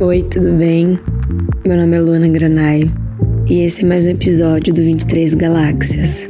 Oi, 0.00 0.22
tudo 0.22 0.52
bem? 0.54 0.98
Meu 1.64 1.76
nome 1.76 1.96
é 1.96 2.00
Luana 2.00 2.26
Granai 2.26 2.90
e 3.46 3.60
esse 3.60 3.84
é 3.84 3.88
mais 3.88 4.04
um 4.04 4.08
episódio 4.08 4.74
do 4.74 4.82
23 4.82 5.34
Galáxias. 5.34 6.26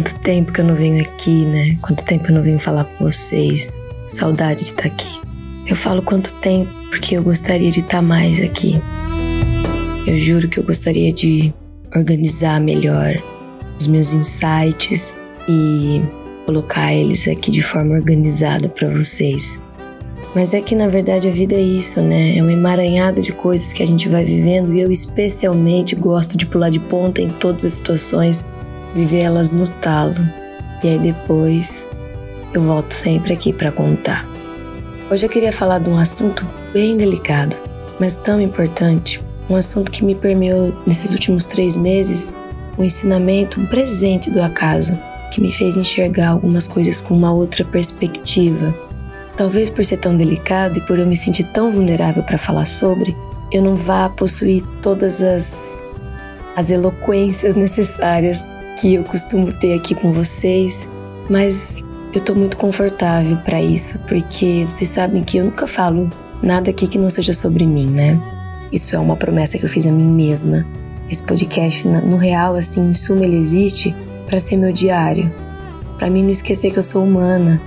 Quanto 0.00 0.18
tempo 0.20 0.50
que 0.50 0.62
eu 0.62 0.64
não 0.64 0.74
venho 0.74 1.02
aqui, 1.02 1.44
né? 1.44 1.76
Quanto 1.82 2.02
tempo 2.02 2.28
eu 2.28 2.34
não 2.34 2.42
venho 2.42 2.58
falar 2.58 2.84
com 2.84 3.04
vocês. 3.04 3.84
Saudade 4.06 4.60
de 4.60 4.70
estar 4.70 4.86
aqui. 4.86 5.20
Eu 5.66 5.76
falo 5.76 6.00
quanto 6.00 6.32
tempo 6.40 6.70
porque 6.88 7.18
eu 7.18 7.22
gostaria 7.22 7.70
de 7.70 7.80
estar 7.80 8.00
mais 8.00 8.40
aqui. 8.40 8.80
Eu 10.06 10.16
juro 10.16 10.48
que 10.48 10.58
eu 10.58 10.64
gostaria 10.64 11.12
de 11.12 11.52
organizar 11.94 12.62
melhor 12.62 13.14
os 13.78 13.86
meus 13.86 14.10
insights 14.10 15.12
e 15.46 16.00
colocar 16.46 16.94
eles 16.94 17.28
aqui 17.28 17.50
de 17.50 17.60
forma 17.60 17.94
organizada 17.94 18.70
para 18.70 18.88
vocês. 18.88 19.60
Mas 20.34 20.54
é 20.54 20.62
que 20.62 20.74
na 20.74 20.88
verdade 20.88 21.28
a 21.28 21.30
vida 21.30 21.54
é 21.54 21.60
isso, 21.60 22.00
né? 22.00 22.38
É 22.38 22.42
um 22.42 22.48
emaranhado 22.48 23.20
de 23.20 23.32
coisas 23.32 23.70
que 23.70 23.82
a 23.82 23.86
gente 23.86 24.08
vai 24.08 24.24
vivendo 24.24 24.74
e 24.74 24.80
eu 24.80 24.90
especialmente 24.90 25.94
gosto 25.94 26.38
de 26.38 26.46
pular 26.46 26.70
de 26.70 26.80
ponta 26.80 27.20
em 27.20 27.28
todas 27.28 27.66
as 27.66 27.74
situações, 27.74 28.42
viver 28.94 29.20
elas 29.20 29.50
no 29.50 29.66
talo. 29.66 30.14
E 30.82 30.88
aí 30.88 30.98
depois 30.98 31.88
eu 32.52 32.62
volto 32.62 32.92
sempre 32.92 33.32
aqui 33.32 33.52
para 33.52 33.70
contar. 33.70 34.26
Hoje 35.10 35.26
eu 35.26 35.30
queria 35.30 35.52
falar 35.52 35.78
de 35.78 35.88
um 35.88 35.98
assunto 35.98 36.46
bem 36.72 36.96
delicado, 36.96 37.56
mas 37.98 38.16
tão 38.16 38.40
importante. 38.40 39.22
Um 39.48 39.56
assunto 39.56 39.90
que 39.90 40.04
me 40.04 40.14
permeou 40.14 40.74
nesses 40.86 41.10
últimos 41.10 41.44
três 41.44 41.74
meses, 41.74 42.34
um 42.78 42.84
ensinamento, 42.84 43.60
um 43.60 43.66
presente 43.66 44.30
do 44.30 44.40
acaso, 44.40 44.98
que 45.32 45.40
me 45.40 45.50
fez 45.50 45.76
enxergar 45.76 46.28
algumas 46.28 46.66
coisas 46.66 47.00
com 47.00 47.14
uma 47.14 47.32
outra 47.32 47.64
perspectiva 47.64 48.74
Talvez 49.40 49.70
por 49.70 49.82
ser 49.82 49.96
tão 49.96 50.14
delicado 50.18 50.78
e 50.78 50.82
por 50.82 50.98
eu 50.98 51.06
me 51.06 51.16
sentir 51.16 51.44
tão 51.44 51.72
vulnerável 51.72 52.22
para 52.22 52.36
falar 52.36 52.66
sobre, 52.66 53.16
eu 53.50 53.62
não 53.62 53.74
vá 53.74 54.06
possuir 54.06 54.62
todas 54.82 55.22
as, 55.22 55.82
as 56.54 56.68
eloquências 56.68 57.54
necessárias 57.54 58.44
que 58.80 58.94
eu 58.94 59.04
costumo 59.04 59.52
ter 59.52 59.74
aqui 59.74 59.94
com 59.94 60.10
vocês, 60.10 60.88
mas 61.28 61.84
eu 62.14 62.20
tô 62.20 62.34
muito 62.34 62.56
confortável 62.56 63.36
para 63.44 63.60
isso, 63.60 63.98
porque 64.08 64.64
vocês 64.66 64.88
sabem 64.88 65.22
que 65.22 65.36
eu 65.36 65.44
nunca 65.44 65.66
falo 65.66 66.08
nada 66.42 66.70
aqui 66.70 66.86
que 66.86 66.98
não 66.98 67.10
seja 67.10 67.34
sobre 67.34 67.66
mim, 67.66 67.86
né? 67.86 68.18
Isso 68.72 68.96
é 68.96 68.98
uma 68.98 69.16
promessa 69.16 69.58
que 69.58 69.64
eu 69.64 69.68
fiz 69.68 69.84
a 69.84 69.92
mim 69.92 70.10
mesma. 70.10 70.66
Esse 71.10 71.22
podcast, 71.22 71.86
no 71.86 72.16
real, 72.16 72.54
assim, 72.54 72.88
em 72.88 72.92
suma, 72.94 73.22
ele 73.22 73.36
existe 73.36 73.94
para 74.26 74.38
ser 74.38 74.56
meu 74.56 74.72
diário, 74.72 75.30
para 75.98 76.08
mim 76.08 76.22
não 76.22 76.30
esquecer 76.30 76.72
que 76.72 76.78
eu 76.78 76.82
sou 76.82 77.04
humana, 77.04 77.60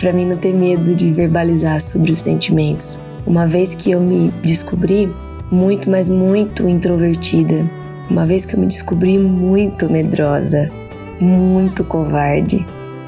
para 0.00 0.12
mim 0.12 0.26
não 0.26 0.36
ter 0.36 0.52
medo 0.52 0.96
de 0.96 1.12
verbalizar 1.12 1.80
sobre 1.80 2.10
os 2.10 2.18
sentimentos. 2.18 3.00
Uma 3.24 3.46
vez 3.46 3.72
que 3.72 3.92
eu 3.92 4.00
me 4.00 4.32
descobri 4.42 5.14
muito, 5.48 5.88
mas 5.88 6.08
muito 6.08 6.68
introvertida, 6.68 7.70
uma 8.10 8.26
vez 8.26 8.44
que 8.44 8.54
eu 8.54 8.60
me 8.60 8.66
descobri 8.66 9.18
muito 9.18 9.90
medrosa, 9.90 10.70
muito 11.20 11.84
covarde. 11.84 12.64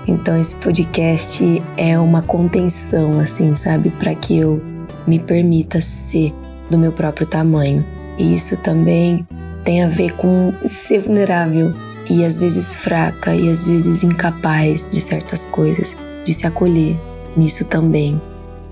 Então 0.07 0.39
esse 0.41 0.55
podcast 0.55 1.63
é 1.77 1.99
uma 1.99 2.23
contenção 2.23 3.21
assim, 3.21 3.55
sabe, 3.55 3.91
para 3.91 4.15
que 4.15 4.39
eu 4.39 4.63
me 5.07 5.19
permita 5.19 5.81
ser 5.81 6.33
do 6.71 6.79
meu 6.79 6.93
próprio 6.93 7.27
tamanho. 7.27 7.85
E 8.19 8.35
isso 8.35 8.57
também 8.57 9.27
tem 9.63 9.83
a 9.83 9.89
ver 9.89 10.15
com 10.15 10.53
ser 10.61 11.01
vulnerável 11.01 11.73
e 12.11 12.25
às 12.25 12.37
vezes 12.37 12.73
fraca 12.73 13.35
e 13.35 13.49
às 13.49 13.65
vezes 13.65 14.03
incapaz 14.03 14.89
de 14.91 15.01
certas 15.01 15.45
coisas 15.45 15.97
de 16.25 16.33
se 16.33 16.47
acolher 16.47 16.97
nisso 17.37 17.65
também. 17.65 18.21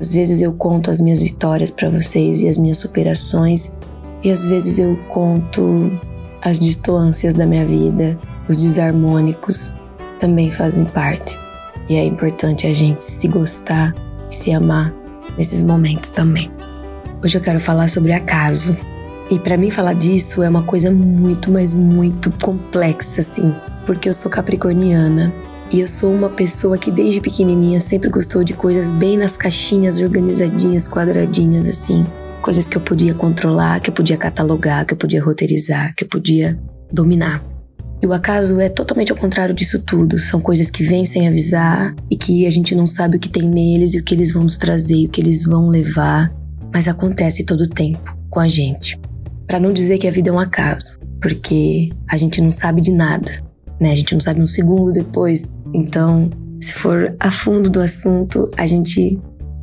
Às 0.01 0.13
vezes 0.13 0.41
eu 0.41 0.53
conto 0.53 0.91
as 0.91 1.01
minhas 1.01 1.21
vitórias 1.21 1.71
para 1.71 1.89
vocês 1.89 2.41
e 2.41 2.49
as 2.49 2.59
minhas 2.59 2.79
superações, 2.79 3.73
e 4.23 4.31
às 4.31 4.45
vezes 4.45 4.79
eu 4.79 4.97
conto 5.09 5.91
as 6.43 6.59
distâncias 6.59 7.35
da 7.35 7.47
minha 7.47 7.65
vida, 7.65 8.17
os 8.49 8.57
desarmônicos 8.57 9.75
também 10.19 10.51
fazem 10.51 10.85
parte. 10.85 11.39
E 11.89 11.97
é 11.97 12.05
importante 12.05 12.67
a 12.67 12.73
gente 12.73 13.03
se 13.03 13.29
gostar 13.29 13.95
e 14.31 14.35
se 14.35 14.53
amar 14.53 14.93
nesses 15.37 15.63
momentos 15.63 16.11
também. 16.11 16.51
Hoje 17.23 17.37
eu 17.37 17.41
quero 17.41 17.61
falar 17.61 17.89
sobre 17.89 18.13
acaso. 18.13 18.77
E 19.31 19.39
para 19.39 19.57
mim 19.57 19.71
falar 19.71 19.95
disso 19.95 20.43
é 20.43 20.49
uma 20.49 20.63
coisa 20.63 20.91
muito, 20.91 21.51
mas 21.51 21.75
muito 21.75 22.31
complexa 22.43 23.21
assim, 23.21 23.53
porque 23.85 24.09
eu 24.09 24.15
sou 24.15 24.31
capricorniana 24.31 25.33
e 25.71 25.81
eu 25.81 25.89
sou 25.89 26.13
uma 26.13 26.29
pessoa 26.29 26.79
que 26.79 26.93
desde 26.93 27.21
pequenininha 27.21 27.81
sempre 27.81 28.09
gostou 28.09 28.45
de 28.45 28.55
coisas 28.55 28.91
bem 28.91 29.17
nas 29.17 29.37
caixinhas, 29.37 30.01
organizadinhas, 30.01 30.87
quadradinhas, 30.87 31.67
assim. 31.67 32.05
Coisas 32.47 32.69
que 32.69 32.77
eu 32.77 32.81
podia 32.81 33.12
controlar, 33.12 33.81
que 33.81 33.91
eu 33.91 33.95
podia 33.95 34.17
catalogar, 34.17 34.87
que 34.87 34.95
eu 34.95 34.97
podia 34.97 35.23
roteirizar, 35.23 35.93
que 35.97 36.05
eu 36.05 36.09
podia 36.09 36.57
dominar. 36.93 37.45
E 38.01 38.07
o 38.07 38.12
acaso 38.12 38.61
é 38.61 38.69
totalmente 38.69 39.11
ao 39.11 39.19
contrário 39.19 39.53
disso 39.55 39.83
tudo. 39.83 40.17
São 40.17 40.41
coisas 40.41 40.71
que 40.71 40.83
vêm 40.83 41.05
sem 41.05 41.27
avisar 41.27 41.93
e 42.09 42.17
que 42.17 42.47
a 42.47 42.51
gente 42.51 42.73
não 42.75 42.87
sabe 42.87 43.17
o 43.17 43.21
que 43.21 43.29
tem 43.29 43.43
neles 43.43 43.95
e 43.95 43.99
o 43.99 44.05
que 44.05 44.15
eles 44.15 44.33
vão 44.33 44.45
nos 44.45 44.57
trazer 44.57 44.95
e 44.95 45.07
o 45.07 45.09
que 45.09 45.21
eles 45.21 45.43
vão 45.43 45.69
levar. 45.69 46.33
Mas 46.73 46.87
acontece 46.87 47.45
todo 47.45 47.62
o 47.62 47.69
tempo 47.69 48.17
com 48.31 48.39
a 48.41 48.49
gente. 48.49 48.97
Para 49.47 49.59
não 49.59 49.73
dizer 49.73 49.99
que 49.99 50.07
a 50.07 50.11
vida 50.11 50.31
é 50.31 50.33
um 50.33 50.39
acaso, 50.39 51.01
porque 51.21 51.91
a 52.09 52.17
gente 52.17 52.41
não 52.41 52.51
sabe 52.51 52.81
de 52.81 52.93
nada 52.93 53.45
né? 53.81 53.93
A 53.93 53.95
gente 53.95 54.13
não 54.13 54.21
sabe 54.21 54.41
um 54.41 54.47
segundo 54.47 54.93
depois. 54.93 55.53
Então, 55.75 56.31
se 56.61 56.73
for 56.73 57.15
a 57.21 57.31
fundo 57.31 57.69
do 57.69 57.81
assunto, 57.81 58.51
a 58.57 58.67
gente 58.67 59.19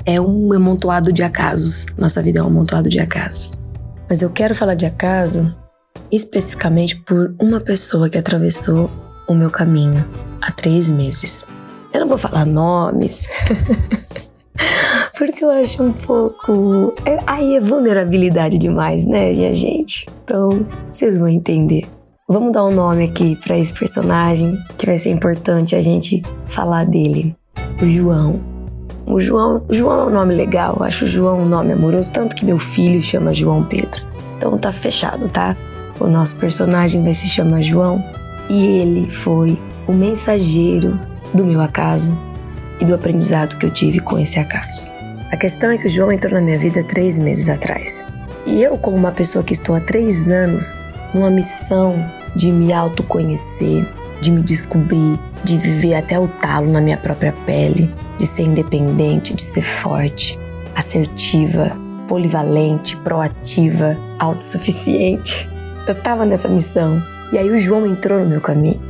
é 0.05 0.19
um 0.19 0.53
amontoado 0.53 1.11
de 1.11 1.23
acasos. 1.23 1.85
Nossa 1.97 2.21
vida 2.21 2.39
é 2.39 2.43
um 2.43 2.47
amontoado 2.47 2.89
de 2.89 2.99
acasos. 2.99 3.61
Mas 4.09 4.21
eu 4.21 4.29
quero 4.29 4.53
falar 4.53 4.75
de 4.75 4.85
acaso 4.85 5.53
especificamente 6.11 6.97
por 7.01 7.35
uma 7.41 7.59
pessoa 7.59 8.09
que 8.09 8.17
atravessou 8.17 8.89
o 9.27 9.33
meu 9.33 9.49
caminho 9.49 10.05
há 10.41 10.51
três 10.51 10.89
meses. 10.89 11.45
Eu 11.91 12.01
não 12.01 12.07
vou 12.07 12.17
falar 12.17 12.45
nomes, 12.45 13.27
porque 15.17 15.43
eu 15.43 15.49
acho 15.49 15.81
um 15.81 15.93
pouco. 15.93 16.93
É, 17.05 17.19
aí 17.25 17.55
é 17.55 17.59
vulnerabilidade 17.59 18.57
demais, 18.57 19.05
né, 19.05 19.31
minha 19.31 19.53
gente? 19.53 20.07
Então, 20.23 20.65
vocês 20.91 21.17
vão 21.17 21.29
entender. 21.29 21.87
Vamos 22.27 22.51
dar 22.51 22.65
um 22.65 22.71
nome 22.71 23.05
aqui 23.05 23.35
para 23.35 23.57
esse 23.57 23.73
personagem 23.73 24.57
que 24.77 24.85
vai 24.85 24.97
ser 24.97 25.11
importante 25.11 25.75
a 25.75 25.81
gente 25.81 26.21
falar 26.47 26.85
dele. 26.85 27.35
O 27.81 27.85
João. 27.85 28.52
O 29.05 29.19
João, 29.19 29.63
João 29.69 30.01
é 30.01 30.05
um 30.05 30.09
nome 30.09 30.33
legal, 30.33 30.77
eu 30.79 30.85
acho 30.85 31.05
João 31.05 31.39
um 31.41 31.45
nome 31.45 31.73
amoroso, 31.73 32.11
tanto 32.11 32.35
que 32.35 32.45
meu 32.45 32.57
filho 32.57 33.01
chama 33.01 33.33
João 33.33 33.63
Pedro. 33.63 34.01
Então 34.37 34.57
tá 34.57 34.71
fechado, 34.71 35.27
tá? 35.27 35.55
O 35.99 36.07
nosso 36.07 36.35
personagem 36.37 37.03
vai 37.03 37.13
se 37.13 37.27
chamar 37.27 37.61
João 37.61 38.03
e 38.49 38.65
ele 38.65 39.09
foi 39.09 39.59
o 39.87 39.93
mensageiro 39.93 40.99
do 41.33 41.45
meu 41.45 41.61
acaso 41.61 42.17
e 42.79 42.85
do 42.85 42.95
aprendizado 42.95 43.57
que 43.57 43.65
eu 43.65 43.71
tive 43.71 43.99
com 43.99 44.17
esse 44.17 44.39
acaso. 44.39 44.85
A 45.31 45.37
questão 45.37 45.71
é 45.71 45.77
que 45.77 45.87
o 45.87 45.89
João 45.89 46.11
entrou 46.11 46.33
na 46.33 46.41
minha 46.41 46.59
vida 46.59 46.83
três 46.83 47.17
meses 47.17 47.49
atrás. 47.49 48.05
E 48.45 48.61
eu, 48.61 48.77
como 48.77 48.95
uma 48.95 49.11
pessoa 49.11 49.43
que 49.43 49.53
estou 49.53 49.75
há 49.75 49.79
três 49.79 50.27
anos 50.29 50.81
numa 51.13 51.29
missão 51.29 52.05
de 52.35 52.51
me 52.51 52.71
autoconhecer, 52.73 53.85
de 54.21 54.31
me 54.31 54.41
descobrir, 54.41 55.19
de 55.43 55.57
viver 55.57 55.95
até 55.95 56.19
o 56.19 56.27
talo 56.27 56.71
na 56.71 56.79
minha 56.79 56.97
própria 56.97 57.33
pele, 57.45 57.93
de 58.17 58.25
ser 58.25 58.43
independente, 58.43 59.33
de 59.33 59.41
ser 59.41 59.61
forte, 59.61 60.39
assertiva, 60.75 61.71
polivalente, 62.07 62.95
proativa, 62.97 63.97
autossuficiente. 64.19 65.49
Eu 65.87 65.95
tava 65.95 66.25
nessa 66.25 66.47
missão. 66.47 67.01
E 67.31 67.37
aí 67.37 67.49
o 67.49 67.57
João 67.57 67.85
entrou 67.85 68.19
no 68.19 68.29
meu 68.29 68.39
caminho. 68.39 68.81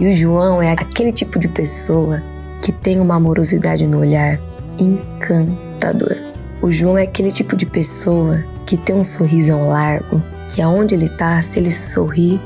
E 0.00 0.08
o 0.08 0.12
João 0.12 0.60
é 0.60 0.72
aquele 0.72 1.12
tipo 1.12 1.38
de 1.38 1.48
pessoa 1.48 2.22
que 2.60 2.72
tem 2.72 3.00
uma 3.00 3.16
amorosidade 3.16 3.86
no 3.86 4.00
olhar 4.00 4.40
encantador. 4.78 6.16
O 6.60 6.70
João 6.70 6.98
é 6.98 7.02
aquele 7.02 7.30
tipo 7.30 7.56
de 7.56 7.66
pessoa 7.66 8.44
que 8.66 8.76
tem 8.76 8.96
um 8.96 9.04
sorrisão 9.04 9.68
largo, 9.68 10.22
que 10.48 10.60
aonde 10.62 10.94
ele 10.94 11.08
tá, 11.08 11.40
se 11.42 11.58
ele 11.58 11.70
sorrir, 11.70 12.40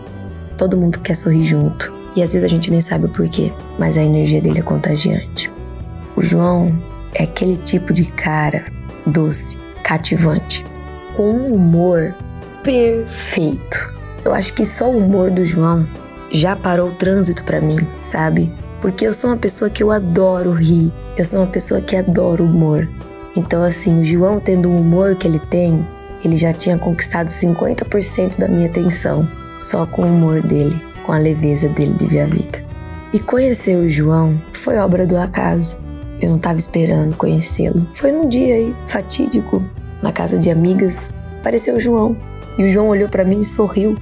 todo 0.57 0.77
mundo 0.77 0.99
quer 1.01 1.15
sorrir 1.15 1.43
junto. 1.43 1.95
E 2.17 2.23
às 2.23 2.33
vezes 2.33 2.45
a 2.45 2.49
gente 2.49 2.71
nem 2.71 2.81
sabe 2.81 3.05
o 3.05 3.11
porquê, 3.11 3.53
mas 3.79 3.99
a 3.99 4.03
energia 4.03 4.41
dele 4.41 4.61
é 4.61 4.63
contagiante. 4.63 5.53
O 6.17 6.23
João 6.23 6.77
é 7.15 7.25
aquele 7.25 7.59
tipo 7.59 7.93
de 7.93 8.05
cara 8.07 8.65
doce, 9.07 9.59
cativante, 9.85 10.65
com 11.15 11.31
um 11.31 11.55
humor 11.55 12.15
perfeito. 12.65 13.95
Eu 14.25 14.33
acho 14.33 14.55
que 14.55 14.65
só 14.65 14.91
o 14.91 14.97
humor 14.97 15.31
do 15.31 15.45
João 15.45 15.87
já 16.33 16.57
parou 16.57 16.89
o 16.89 16.95
trânsito 16.95 17.45
para 17.45 17.61
mim, 17.61 17.77
sabe? 18.01 18.51
Porque 18.81 19.07
eu 19.07 19.13
sou 19.13 19.31
uma 19.31 19.37
pessoa 19.37 19.71
que 19.71 19.83
eu 19.83 19.91
adoro 19.91 20.53
rir, 20.53 20.93
eu 21.17 21.25
sou 21.25 21.41
uma 21.41 21.47
pessoa 21.47 21.81
que 21.81 21.97
adoro 21.97 22.45
humor. 22.45 22.89
Então, 23.37 23.63
assim, 23.63 24.01
o 24.01 24.05
João 24.05 24.41
tendo 24.41 24.71
o 24.71 24.81
humor 24.81 25.15
que 25.17 25.29
ele 25.29 25.39
tem, 25.39 25.87
ele 26.25 26.37
já 26.37 26.53
tinha 26.53 26.79
conquistado 26.79 27.29
50% 27.29 28.39
da 28.39 28.49
minha 28.49 28.69
atenção, 28.69 29.29
só 29.59 29.87
com 29.87 30.03
o 30.03 30.07
humor 30.07 30.43
dele, 30.43 30.81
com 31.06 31.12
a 31.12 31.19
leveza 31.19 31.69
dele 31.69 31.94
de 31.94 32.06
ver 32.06 32.23
a 32.23 32.26
vida. 32.26 32.67
E 33.12 33.20
conhecer 33.20 33.76
o 33.76 33.88
João 33.88 34.43
foi 34.53 34.76
obra 34.76 35.06
do 35.06 35.17
acaso. 35.17 35.79
Eu 36.20 36.31
não 36.31 36.37
estava 36.37 36.58
esperando 36.58 37.17
conhecê-lo. 37.17 37.87
Foi 37.94 38.11
num 38.11 38.29
dia 38.29 38.56
aí, 38.56 38.76
fatídico, 38.87 39.64
na 40.03 40.11
casa 40.11 40.37
de 40.37 40.50
amigas, 40.50 41.11
apareceu 41.38 41.76
o 41.76 41.81
João. 41.81 42.17
E 42.58 42.64
o 42.64 42.69
João 42.69 42.88
olhou 42.88 43.08
para 43.08 43.25
mim 43.25 43.38
e 43.38 43.44
sorriu, 43.44 43.97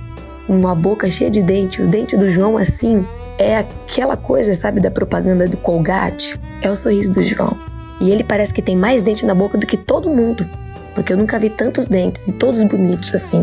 uma 0.48 0.74
boca 0.74 1.10
cheia 1.10 1.30
de 1.30 1.42
dente. 1.42 1.82
O 1.82 1.88
dente 1.88 2.16
do 2.16 2.30
João, 2.30 2.56
assim, 2.56 3.04
é 3.38 3.58
aquela 3.58 4.16
coisa, 4.16 4.54
sabe, 4.54 4.80
da 4.80 4.90
propaganda 4.90 5.46
do 5.46 5.56
Colgate. 5.58 6.40
É 6.62 6.70
o 6.70 6.76
sorriso 6.76 7.12
do 7.12 7.22
João. 7.22 7.56
E 8.00 8.10
ele 8.10 8.24
parece 8.24 8.54
que 8.54 8.62
tem 8.62 8.76
mais 8.76 9.02
dente 9.02 9.26
na 9.26 9.34
boca 9.34 9.58
do 9.58 9.66
que 9.66 9.76
todo 9.76 10.10
mundo, 10.10 10.48
porque 10.94 11.12
eu 11.12 11.16
nunca 11.16 11.38
vi 11.38 11.50
tantos 11.50 11.86
dentes 11.86 12.26
e 12.28 12.32
todos 12.32 12.62
bonitos 12.64 13.14
assim. 13.14 13.42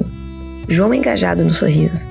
João 0.67 0.93
é 0.93 0.97
engajado 0.97 1.43
no 1.43 1.51
sorriso. 1.51 2.05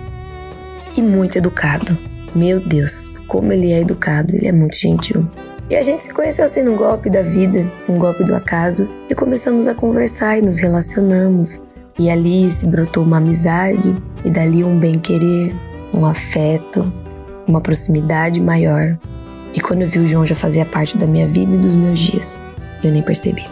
E 0.96 1.02
muito 1.02 1.38
educado. 1.38 1.96
Meu 2.34 2.60
Deus, 2.60 3.10
como 3.26 3.52
ele 3.52 3.72
é 3.72 3.80
educado, 3.80 4.34
ele 4.34 4.46
é 4.46 4.52
muito 4.52 4.76
gentil. 4.76 5.28
E 5.68 5.76
a 5.76 5.82
gente 5.82 6.02
se 6.02 6.12
conheceu 6.12 6.44
assim 6.44 6.64
num 6.64 6.76
golpe 6.76 7.08
da 7.08 7.22
vida, 7.22 7.64
um 7.88 7.94
golpe 7.94 8.24
do 8.24 8.34
acaso, 8.34 8.88
e 9.08 9.14
começamos 9.14 9.68
a 9.68 9.74
conversar 9.74 10.38
e 10.38 10.42
nos 10.42 10.58
relacionamos. 10.58 11.60
E 11.96 12.10
ali 12.10 12.50
se 12.50 12.66
brotou 12.66 13.04
uma 13.04 13.18
amizade, 13.18 13.94
e 14.24 14.30
dali 14.30 14.64
um 14.64 14.78
bem-querer, 14.78 15.54
um 15.94 16.04
afeto, 16.04 16.92
uma 17.46 17.60
proximidade 17.60 18.40
maior. 18.40 18.98
E 19.54 19.60
quando 19.60 19.82
eu 19.82 19.88
vi 19.88 20.00
o 20.00 20.06
João 20.06 20.26
já 20.26 20.34
fazia 20.34 20.64
parte 20.64 20.98
da 20.98 21.06
minha 21.06 21.26
vida 21.26 21.54
e 21.54 21.58
dos 21.58 21.74
meus 21.76 21.98
dias, 22.00 22.42
eu 22.82 22.90
nem 22.90 23.02
percebi. 23.02 23.46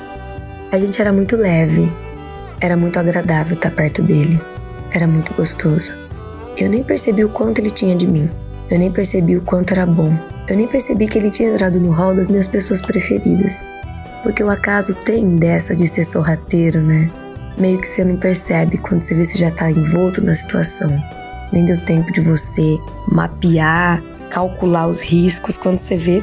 A 0.73 0.79
gente 0.79 1.01
era 1.01 1.13
muito 1.13 1.37
leve, 1.37 1.89
era 2.61 2.77
muito 2.77 2.99
agradável 2.99 3.55
estar 3.55 3.71
perto 3.71 4.03
dele, 4.03 4.41
era 4.93 5.07
muito 5.07 5.33
gostoso. 5.35 6.08
Eu 6.61 6.69
nem 6.69 6.83
percebi 6.83 7.25
o 7.25 7.29
quanto 7.29 7.59
ele 7.59 7.71
tinha 7.71 7.95
de 7.95 8.07
mim, 8.07 8.29
eu 8.71 8.79
nem 8.79 8.91
percebi 8.91 9.37
o 9.37 9.43
quanto 9.43 9.73
era 9.73 9.87
bom 9.87 10.17
eu 10.49 10.57
nem 10.57 10.67
percebi 10.67 11.07
que 11.07 11.19
ele 11.19 11.31
tinha 11.31 11.51
entrado 11.51 11.79
no 11.79 11.91
hall 11.91 12.15
das 12.15 12.31
minhas 12.31 12.49
pessoas 12.49 12.81
preferidas. 12.81 13.65
Porque 14.23 14.43
o 14.43 14.49
acaso 14.49 14.95
tem 14.95 15.37
dessa 15.37 15.77
de 15.77 15.87
ser 15.87 16.05
sorrateiro, 16.05 16.81
né? 16.81 17.11
Meio 17.59 17.79
que 17.79 17.87
você 17.87 18.03
não 18.03 18.17
percebe 18.17 18.79
quando 18.79 19.03
você 19.03 19.15
vê 19.15 19.25
se 19.27 19.37
já 19.37 19.51
tá 19.51 19.71
envolto 19.71 20.25
na 20.25 20.35
situação. 20.35 20.91
Nem 21.53 21.67
deu 21.67 21.77
tempo 21.85 22.11
de 22.13 22.23
você 22.23 22.79
mapear, 23.13 24.03
calcular 24.31 24.89
os 24.89 25.03
riscos. 25.03 25.59
Quando 25.59 25.77
você 25.77 25.99
vê, 25.99 26.23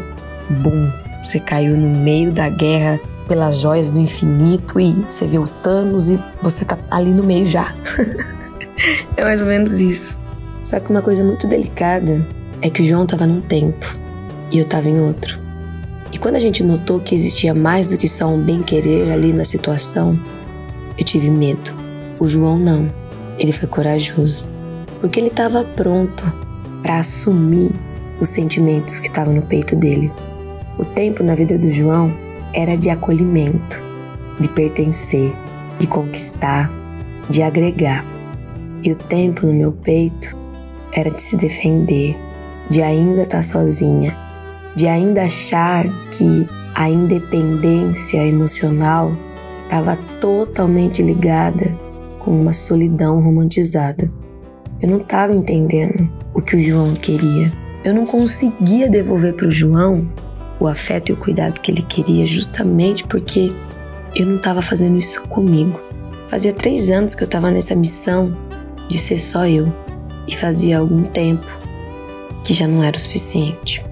bum, 0.50 0.92
você 1.22 1.40
caiu 1.40 1.78
no 1.78 1.90
meio 2.00 2.32
da 2.32 2.50
guerra 2.50 3.00
pelas 3.28 3.60
joias 3.60 3.92
do 3.92 4.00
infinito 4.00 4.80
e 4.80 4.92
você 5.08 5.28
vê 5.28 5.38
o 5.38 5.48
Thanos 5.48 6.10
e 6.10 6.20
você 6.42 6.66
tá 6.66 6.80
ali 6.90 7.14
no 7.14 7.24
meio 7.24 7.46
já. 7.46 7.76
é 9.16 9.24
mais 9.24 9.40
ou 9.40 9.48
menos 9.48 9.80
isso. 9.80 10.25
Só 10.66 10.80
que 10.80 10.90
uma 10.90 11.04
coisa 11.04 11.24
muito 11.24 11.46
delicada 11.46 12.28
é 12.60 12.72
que 12.72 12.82
o 12.82 12.86
João 12.86 13.06
tava 13.06 13.28
num 13.28 13.40
tempo 13.40 13.86
e 14.52 14.58
eu 14.58 14.64
estava 14.64 14.90
em 14.90 15.00
outro. 15.00 15.40
E 16.12 16.18
quando 16.18 16.38
a 16.38 16.40
gente 16.40 16.64
notou 16.64 17.00
que 17.00 17.14
existia 17.14 17.54
mais 17.54 17.86
do 17.86 17.96
que 17.96 18.08
só 18.08 18.26
um 18.26 18.42
bem-querer 18.42 19.12
ali 19.12 19.32
na 19.32 19.46
situação, 19.46 20.20
eu 20.98 21.06
tive 21.06 21.30
medo. 21.30 21.72
O 22.20 22.28
João 22.28 22.58
não. 22.58 22.92
Ele 23.38 23.52
foi 23.52 23.68
corajoso, 23.68 24.50
porque 25.00 25.20
ele 25.20 25.28
estava 25.28 25.64
pronto 25.64 26.34
para 26.82 26.98
assumir 26.98 27.70
os 28.20 28.30
sentimentos 28.30 28.98
que 28.98 29.08
estavam 29.08 29.36
no 29.36 29.44
peito 29.44 29.76
dele. 29.76 30.12
O 30.80 30.84
tempo 30.84 31.22
na 31.22 31.36
vida 31.36 31.60
do 31.60 31.72
João 31.72 32.12
era 32.56 32.76
de 32.76 32.90
acolhimento, 32.90 33.84
de 34.40 34.50
pertencer, 34.50 35.32
de 35.78 35.86
conquistar, 35.86 36.72
de 37.30 37.44
agregar. 37.44 38.04
E 38.82 38.92
o 38.92 38.96
tempo 38.96 39.46
no 39.46 39.54
meu 39.54 39.72
peito 39.72 40.45
era 40.96 41.12
de 41.12 41.22
se 41.22 41.36
defender, 41.36 42.18
de 42.70 42.82
ainda 42.82 43.24
estar 43.24 43.38
tá 43.38 43.44
sozinha, 43.44 44.18
de 44.76 44.88
ainda 44.88 45.24
achar 45.24 45.86
que 46.10 46.48
a 46.74 46.90
independência 46.90 48.26
emocional 48.26 49.16
estava 49.64 49.98
totalmente 50.20 51.02
ligada 51.02 51.78
com 52.20 52.32
uma 52.32 52.54
solidão 52.54 53.22
romantizada. 53.22 54.12
Eu 54.82 54.90
não 54.90 54.98
estava 54.98 55.34
entendendo 55.34 56.10
o 56.34 56.42
que 56.42 56.56
o 56.56 56.62
João 56.62 56.94
queria. 56.94 57.52
Eu 57.84 57.94
não 57.94 58.06
conseguia 58.06 58.90
devolver 58.90 59.34
para 59.34 59.48
o 59.48 59.52
João 59.52 60.10
o 60.60 60.68
afeto 60.68 61.10
e 61.10 61.14
o 61.14 61.18
cuidado 61.18 61.60
que 61.60 61.72
ele 61.72 61.82
queria, 61.82 62.26
justamente 62.26 63.04
porque 63.06 63.54
eu 64.16 64.26
não 64.26 64.36
estava 64.36 64.62
fazendo 64.62 64.98
isso 64.98 65.22
comigo. 65.28 65.82
Fazia 66.30 66.54
três 66.54 66.90
anos 66.90 67.14
que 67.14 67.24
eu 67.24 67.26
estava 67.26 67.52
nessa 67.52 67.76
missão 67.76 68.36
de 68.90 68.98
ser 68.98 69.18
só 69.18 69.46
eu, 69.46 69.72
e 70.28 70.36
fazia 70.36 70.80
algum 70.80 71.04
tempo 71.04 71.46
que 72.44 72.54
já 72.54 72.68
não 72.68 72.84
era 72.84 72.96
o 72.96 73.00
suficiente. 73.00 73.84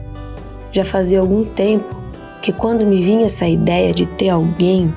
Já 0.72 0.84
fazia 0.84 1.20
algum 1.20 1.44
tempo 1.44 2.02
que 2.42 2.52
quando 2.52 2.86
me 2.86 3.02
vinha 3.02 3.26
essa 3.26 3.48
ideia 3.48 3.92
de 3.92 4.06
ter 4.06 4.30
alguém, 4.30 4.94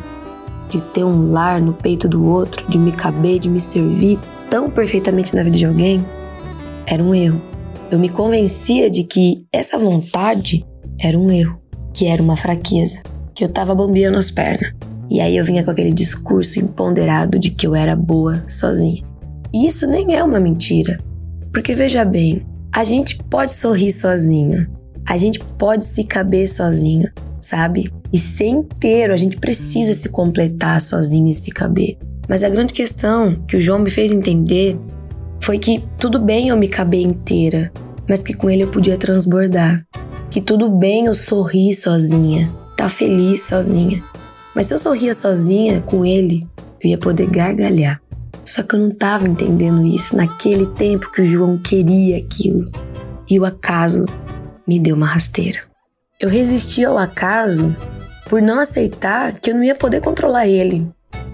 de 0.70 0.80
ter 0.82 1.04
um 1.04 1.30
lar 1.30 1.60
no 1.60 1.72
peito 1.72 2.08
do 2.08 2.24
outro, 2.24 2.68
de 2.68 2.78
me 2.78 2.92
caber, 2.92 3.38
de 3.38 3.48
me 3.48 3.60
servir 3.60 4.18
tão 4.50 4.70
perfeitamente 4.70 5.34
na 5.34 5.42
vida 5.42 5.56
de 5.56 5.64
alguém, 5.64 6.04
era 6.86 7.02
um 7.02 7.14
erro. 7.14 7.40
Eu 7.90 7.98
me 7.98 8.08
convencia 8.08 8.90
de 8.90 9.04
que 9.04 9.46
essa 9.52 9.78
vontade 9.78 10.66
era 10.98 11.18
um 11.18 11.30
erro, 11.30 11.60
que 11.94 12.06
era 12.06 12.22
uma 12.22 12.36
fraqueza, 12.36 13.02
que 13.34 13.44
eu 13.44 13.48
tava 13.48 13.74
bombeando 13.74 14.18
as 14.18 14.30
pernas. 14.30 14.72
E 15.08 15.20
aí 15.20 15.36
eu 15.36 15.44
vinha 15.44 15.62
com 15.62 15.70
aquele 15.70 15.92
discurso 15.92 16.58
empoderado 16.58 17.38
de 17.38 17.50
que 17.50 17.66
eu 17.66 17.74
era 17.74 17.94
boa 17.94 18.42
sozinha. 18.48 19.04
E 19.54 19.66
isso 19.66 19.86
nem 19.86 20.16
é 20.16 20.24
uma 20.24 20.40
mentira. 20.40 20.98
Porque 21.56 21.74
veja 21.74 22.04
bem, 22.04 22.44
a 22.70 22.84
gente 22.84 23.16
pode 23.16 23.50
sorrir 23.50 23.90
sozinho, 23.90 24.68
a 25.08 25.16
gente 25.16 25.40
pode 25.40 25.84
se 25.84 26.04
caber 26.04 26.46
sozinho, 26.46 27.10
sabe? 27.40 27.90
E 28.12 28.18
ser 28.18 28.48
inteiro, 28.48 29.14
a 29.14 29.16
gente 29.16 29.38
precisa 29.38 29.94
se 29.94 30.10
completar 30.10 30.78
sozinho 30.82 31.28
e 31.28 31.32
se 31.32 31.50
caber. 31.50 31.96
Mas 32.28 32.44
a 32.44 32.50
grande 32.50 32.74
questão 32.74 33.34
que 33.48 33.56
o 33.56 33.60
João 33.60 33.78
me 33.78 33.88
fez 33.88 34.12
entender 34.12 34.78
foi 35.42 35.58
que 35.58 35.82
tudo 35.98 36.20
bem 36.20 36.48
eu 36.48 36.58
me 36.58 36.68
caber 36.68 37.00
inteira, 37.00 37.72
mas 38.06 38.22
que 38.22 38.34
com 38.34 38.50
ele 38.50 38.64
eu 38.64 38.70
podia 38.70 38.98
transbordar. 38.98 39.82
Que 40.30 40.42
tudo 40.42 40.68
bem 40.68 41.06
eu 41.06 41.14
sorrir 41.14 41.72
sozinha, 41.72 42.52
tá 42.76 42.86
feliz 42.86 43.44
sozinha. 43.44 44.04
Mas 44.54 44.66
se 44.66 44.74
eu 44.74 44.78
sorria 44.78 45.14
sozinha 45.14 45.80
com 45.80 46.04
ele, 46.04 46.46
eu 46.84 46.90
ia 46.90 46.98
poder 46.98 47.30
gargalhar. 47.30 47.98
Só 48.46 48.62
que 48.62 48.76
eu 48.76 48.78
não 48.78 48.88
estava 48.88 49.26
entendendo 49.26 49.84
isso 49.84 50.16
naquele 50.16 50.66
tempo 50.66 51.10
que 51.10 51.20
o 51.20 51.24
João 51.24 51.58
queria 51.58 52.18
aquilo. 52.18 52.70
E 53.28 53.40
o 53.40 53.44
acaso 53.44 54.06
me 54.66 54.78
deu 54.78 54.94
uma 54.94 55.06
rasteira. 55.06 55.60
Eu 56.20 56.30
resisti 56.30 56.84
ao 56.84 56.96
acaso 56.96 57.74
por 58.28 58.40
não 58.40 58.60
aceitar 58.60 59.32
que 59.32 59.50
eu 59.50 59.54
não 59.54 59.64
ia 59.64 59.74
poder 59.74 60.00
controlar 60.00 60.46
ele. 60.46 60.86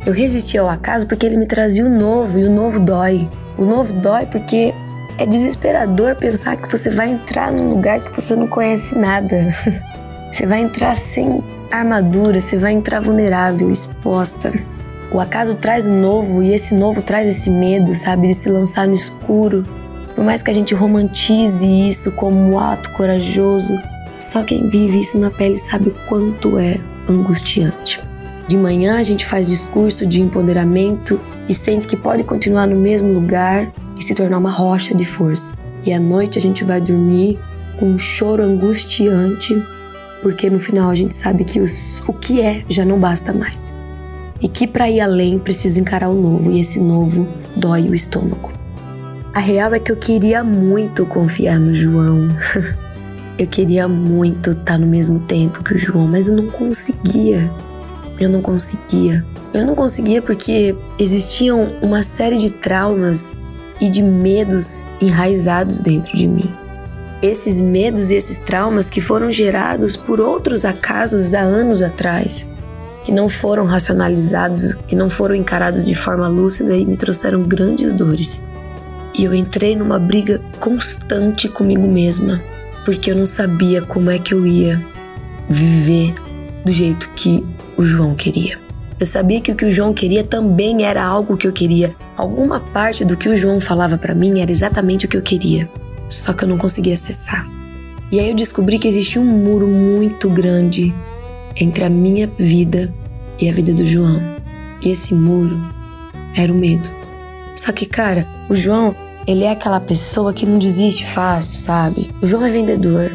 Eu 0.06 0.12
resisti 0.12 0.56
ao 0.56 0.68
acaso 0.68 1.06
porque 1.06 1.26
ele 1.26 1.36
me 1.36 1.46
trazia 1.46 1.84
o 1.84 1.88
novo 1.88 2.38
e 2.38 2.44
o 2.44 2.50
novo 2.50 2.80
dói. 2.80 3.28
O 3.58 3.64
novo 3.64 3.92
dói 3.92 4.26
porque 4.26 4.74
é 5.18 5.26
desesperador 5.26 6.16
pensar 6.16 6.56
que 6.56 6.68
você 6.68 6.88
vai 6.88 7.10
entrar 7.10 7.52
num 7.52 7.70
lugar 7.70 8.00
que 8.00 8.20
você 8.20 8.34
não 8.34 8.48
conhece 8.48 8.96
nada. 8.96 9.54
você 10.32 10.46
vai 10.46 10.62
entrar 10.62 10.96
sem 10.96 11.44
armadura, 11.70 12.40
você 12.40 12.56
vai 12.56 12.72
entrar 12.72 13.00
vulnerável, 13.00 13.70
exposta. 13.70 14.50
O 15.12 15.20
acaso 15.20 15.54
traz 15.54 15.86
o 15.86 15.90
novo 15.90 16.42
e 16.42 16.54
esse 16.54 16.74
novo 16.74 17.02
traz 17.02 17.28
esse 17.28 17.50
medo, 17.50 17.94
sabe, 17.94 18.28
de 18.28 18.34
se 18.34 18.48
lançar 18.48 18.88
no 18.88 18.94
escuro, 18.94 19.62
por 20.14 20.24
mais 20.24 20.42
que 20.42 20.50
a 20.50 20.54
gente 20.54 20.74
romantize 20.74 21.66
isso 21.66 22.10
como 22.12 22.36
um 22.36 22.58
ato 22.58 22.90
corajoso, 22.92 23.78
só 24.16 24.42
quem 24.42 24.68
vive 24.68 25.00
isso 25.00 25.18
na 25.18 25.30
pele 25.30 25.56
sabe 25.56 25.88
o 25.88 25.94
quanto 26.08 26.58
é 26.58 26.78
angustiante. 27.08 28.00
De 28.46 28.56
manhã 28.56 28.98
a 28.98 29.02
gente 29.02 29.26
faz 29.26 29.48
discurso 29.48 30.06
de 30.06 30.22
empoderamento 30.22 31.20
e 31.48 31.54
sente 31.54 31.86
que 31.86 31.96
pode 31.96 32.24
continuar 32.24 32.66
no 32.66 32.76
mesmo 32.76 33.12
lugar 33.12 33.70
e 33.98 34.02
se 34.02 34.14
tornar 34.14 34.38
uma 34.38 34.50
rocha 34.50 34.94
de 34.94 35.04
força. 35.04 35.54
E 35.84 35.92
à 35.92 36.00
noite 36.00 36.38
a 36.38 36.40
gente 36.40 36.64
vai 36.64 36.80
dormir 36.80 37.38
com 37.78 37.86
um 37.86 37.98
choro 37.98 38.42
angustiante, 38.42 39.62
porque 40.22 40.48
no 40.48 40.58
final 40.58 40.88
a 40.88 40.94
gente 40.94 41.14
sabe 41.14 41.44
que 41.44 41.60
os, 41.60 42.00
o 42.06 42.12
que 42.12 42.40
é 42.40 42.62
já 42.68 42.84
não 42.84 42.98
basta 42.98 43.32
mais. 43.32 43.81
E 44.42 44.48
que 44.48 44.66
para 44.66 44.90
ir 44.90 45.00
além 45.00 45.38
precisa 45.38 45.78
encarar 45.78 46.08
o 46.08 46.20
novo, 46.20 46.50
e 46.50 46.58
esse 46.58 46.80
novo 46.80 47.28
dói 47.54 47.88
o 47.88 47.94
estômago. 47.94 48.52
A 49.32 49.38
real 49.38 49.72
é 49.72 49.78
que 49.78 49.92
eu 49.92 49.96
queria 49.96 50.42
muito 50.42 51.06
confiar 51.06 51.60
no 51.60 51.72
João. 51.72 52.28
Eu 53.38 53.46
queria 53.46 53.88
muito 53.88 54.50
estar 54.50 54.78
no 54.78 54.86
mesmo 54.86 55.18
tempo 55.18 55.64
que 55.64 55.74
o 55.74 55.78
João, 55.78 56.06
mas 56.06 56.28
eu 56.28 56.36
não 56.36 56.48
conseguia. 56.48 57.50
Eu 58.20 58.28
não 58.28 58.42
conseguia. 58.42 59.24
Eu 59.54 59.66
não 59.66 59.74
conseguia 59.74 60.20
porque 60.20 60.76
existiam 60.98 61.74
uma 61.80 62.02
série 62.02 62.36
de 62.36 62.50
traumas 62.50 63.34
e 63.80 63.88
de 63.88 64.02
medos 64.02 64.84
enraizados 65.00 65.80
dentro 65.80 66.14
de 66.14 66.28
mim. 66.28 66.54
Esses 67.22 67.58
medos 67.58 68.10
e 68.10 68.14
esses 68.14 68.36
traumas 68.36 68.90
que 68.90 69.00
foram 69.00 69.32
gerados 69.32 69.96
por 69.96 70.20
outros 70.20 70.64
acasos 70.64 71.32
há 71.32 71.40
anos 71.40 71.80
atrás, 71.80 72.46
que 73.04 73.12
não 73.12 73.28
foram 73.28 73.64
racionalizados, 73.64 74.74
que 74.86 74.94
não 74.94 75.08
foram 75.08 75.34
encarados 75.34 75.84
de 75.84 75.94
forma 75.94 76.28
lúcida 76.28 76.76
e 76.76 76.84
me 76.84 76.96
trouxeram 76.96 77.42
grandes 77.42 77.92
dores. 77.94 78.40
E 79.14 79.24
eu 79.24 79.34
entrei 79.34 79.76
numa 79.76 79.98
briga 79.98 80.40
constante 80.58 81.48
comigo 81.48 81.86
mesma, 81.86 82.40
porque 82.84 83.10
eu 83.10 83.16
não 83.16 83.26
sabia 83.26 83.82
como 83.82 84.10
é 84.10 84.18
que 84.18 84.32
eu 84.32 84.46
ia 84.46 84.80
viver 85.48 86.14
do 86.64 86.72
jeito 86.72 87.10
que 87.14 87.44
o 87.76 87.84
João 87.84 88.14
queria. 88.14 88.58
Eu 88.98 89.06
sabia 89.06 89.40
que 89.40 89.50
o 89.50 89.56
que 89.56 89.64
o 89.64 89.70
João 89.70 89.92
queria 89.92 90.22
também 90.22 90.84
era 90.84 91.04
algo 91.04 91.36
que 91.36 91.46
eu 91.46 91.52
queria. 91.52 91.94
Alguma 92.16 92.60
parte 92.60 93.04
do 93.04 93.16
que 93.16 93.28
o 93.28 93.36
João 93.36 93.58
falava 93.58 93.98
para 93.98 94.14
mim 94.14 94.40
era 94.40 94.52
exatamente 94.52 95.06
o 95.06 95.08
que 95.08 95.16
eu 95.16 95.22
queria, 95.22 95.68
só 96.08 96.32
que 96.32 96.44
eu 96.44 96.48
não 96.48 96.56
conseguia 96.56 96.94
acessar. 96.94 97.46
E 98.10 98.20
aí 98.20 98.28
eu 98.28 98.36
descobri 98.36 98.78
que 98.78 98.86
existia 98.86 99.20
um 99.20 99.24
muro 99.24 99.66
muito 99.66 100.30
grande 100.30 100.94
entre 101.56 101.84
a 101.84 101.90
minha 101.90 102.30
vida 102.38 102.92
e 103.40 103.48
a 103.48 103.52
vida 103.52 103.72
do 103.72 103.86
João. 103.86 104.20
E 104.84 104.90
esse 104.90 105.14
muro 105.14 105.60
era 106.36 106.52
o 106.52 106.56
medo. 106.56 106.88
Só 107.54 107.72
que, 107.72 107.86
cara, 107.86 108.26
o 108.48 108.54
João, 108.54 108.94
ele 109.26 109.44
é 109.44 109.50
aquela 109.50 109.80
pessoa 109.80 110.32
que 110.32 110.46
não 110.46 110.58
desiste 110.58 111.06
fácil, 111.06 111.56
sabe? 111.56 112.10
O 112.20 112.26
João 112.26 112.44
é 112.44 112.50
vendedor. 112.50 113.12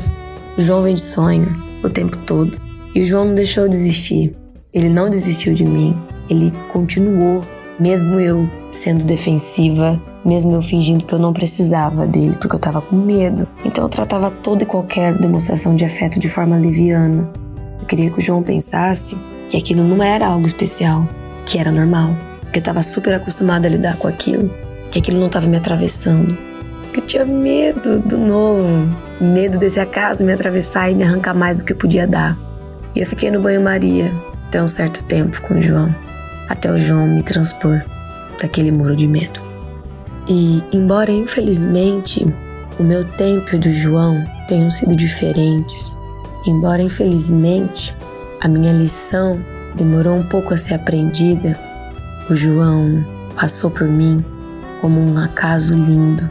o 0.56 0.60
João 0.60 0.82
vende 0.82 1.00
sonho 1.00 1.70
o 1.82 1.88
tempo 1.88 2.16
todo. 2.18 2.58
E 2.94 3.02
o 3.02 3.04
João 3.04 3.26
não 3.26 3.34
deixou 3.34 3.64
de 3.64 3.70
desistir. 3.70 4.34
Ele 4.72 4.88
não 4.88 5.10
desistiu 5.10 5.54
de 5.54 5.64
mim. 5.64 5.96
Ele 6.28 6.52
continuou, 6.72 7.42
mesmo 7.78 8.20
eu 8.20 8.48
sendo 8.70 9.04
defensiva, 9.04 10.00
mesmo 10.24 10.52
eu 10.54 10.62
fingindo 10.62 11.04
que 11.04 11.12
eu 11.12 11.18
não 11.18 11.32
precisava 11.32 12.06
dele, 12.06 12.36
porque 12.40 12.54
eu 12.54 12.60
tava 12.60 12.80
com 12.80 12.96
medo. 12.96 13.48
Então 13.64 13.84
eu 13.84 13.90
tratava 13.90 14.30
toda 14.30 14.62
e 14.62 14.66
qualquer 14.66 15.16
demonstração 15.18 15.74
de 15.74 15.84
afeto 15.84 16.20
de 16.20 16.28
forma 16.28 16.56
liviana. 16.56 17.30
Queria 17.90 18.08
que 18.08 18.18
o 18.18 18.22
João 18.22 18.40
pensasse 18.40 19.18
que 19.48 19.56
aquilo 19.56 19.82
não 19.82 20.00
era 20.00 20.24
algo 20.24 20.46
especial, 20.46 21.08
que 21.44 21.58
era 21.58 21.72
normal, 21.72 22.16
que 22.52 22.60
eu 22.60 22.62
tava 22.62 22.84
super 22.84 23.12
acostumada 23.14 23.66
a 23.66 23.70
lidar 23.70 23.96
com 23.96 24.06
aquilo, 24.06 24.48
que 24.92 25.00
aquilo 25.00 25.18
não 25.18 25.28
tava 25.28 25.48
me 25.48 25.56
atravessando. 25.56 26.38
Que 26.92 27.00
eu 27.00 27.04
tinha 27.04 27.24
medo 27.24 27.98
do 27.98 28.16
novo, 28.16 28.88
medo 29.20 29.58
desse 29.58 29.80
acaso 29.80 30.24
me 30.24 30.32
atravessar 30.32 30.88
e 30.88 30.94
me 30.94 31.02
arrancar 31.02 31.34
mais 31.34 31.58
do 31.58 31.64
que 31.64 31.72
eu 31.72 31.76
podia 31.76 32.06
dar. 32.06 32.38
E 32.94 33.00
eu 33.00 33.06
fiquei 33.06 33.28
no 33.28 33.40
banho-maria 33.40 34.14
até 34.46 34.62
um 34.62 34.68
certo 34.68 35.02
tempo 35.02 35.42
com 35.42 35.54
o 35.54 35.62
João, 35.62 35.92
até 36.48 36.70
o 36.70 36.78
João 36.78 37.08
me 37.08 37.24
transpor 37.24 37.82
daquele 38.40 38.70
muro 38.70 38.94
de 38.94 39.08
medo. 39.08 39.40
E, 40.28 40.62
embora 40.72 41.10
infelizmente 41.10 42.24
o 42.78 42.84
meu 42.84 43.04
tempo 43.04 43.48
e 43.52 43.56
o 43.56 43.58
do 43.58 43.70
João 43.72 44.24
tenham 44.46 44.70
sido 44.70 44.94
diferentes, 44.94 45.98
embora 46.46 46.82
infelizmente 46.82 47.96
a 48.40 48.48
minha 48.48 48.72
lição 48.72 49.38
demorou 49.74 50.16
um 50.16 50.22
pouco 50.24 50.54
a 50.54 50.56
ser 50.56 50.74
aprendida, 50.74 51.58
o 52.28 52.34
João 52.34 53.04
passou 53.34 53.70
por 53.70 53.86
mim 53.86 54.24
como 54.80 55.00
um 55.00 55.18
acaso 55.18 55.74
lindo 55.74 56.28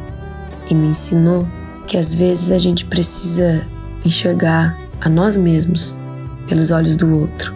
e 0.70 0.76
me 0.76 0.88
ensinou 0.88 1.48
que 1.86 1.98
às 1.98 2.14
vezes 2.14 2.52
a 2.52 2.58
gente 2.58 2.86
precisa 2.86 3.62
enxergar 4.06 4.78
a 5.02 5.10
nós 5.10 5.36
mesmos 5.36 6.00
pelos 6.48 6.72
olhos 6.72 6.96
do 6.96 7.16
outro, 7.16 7.54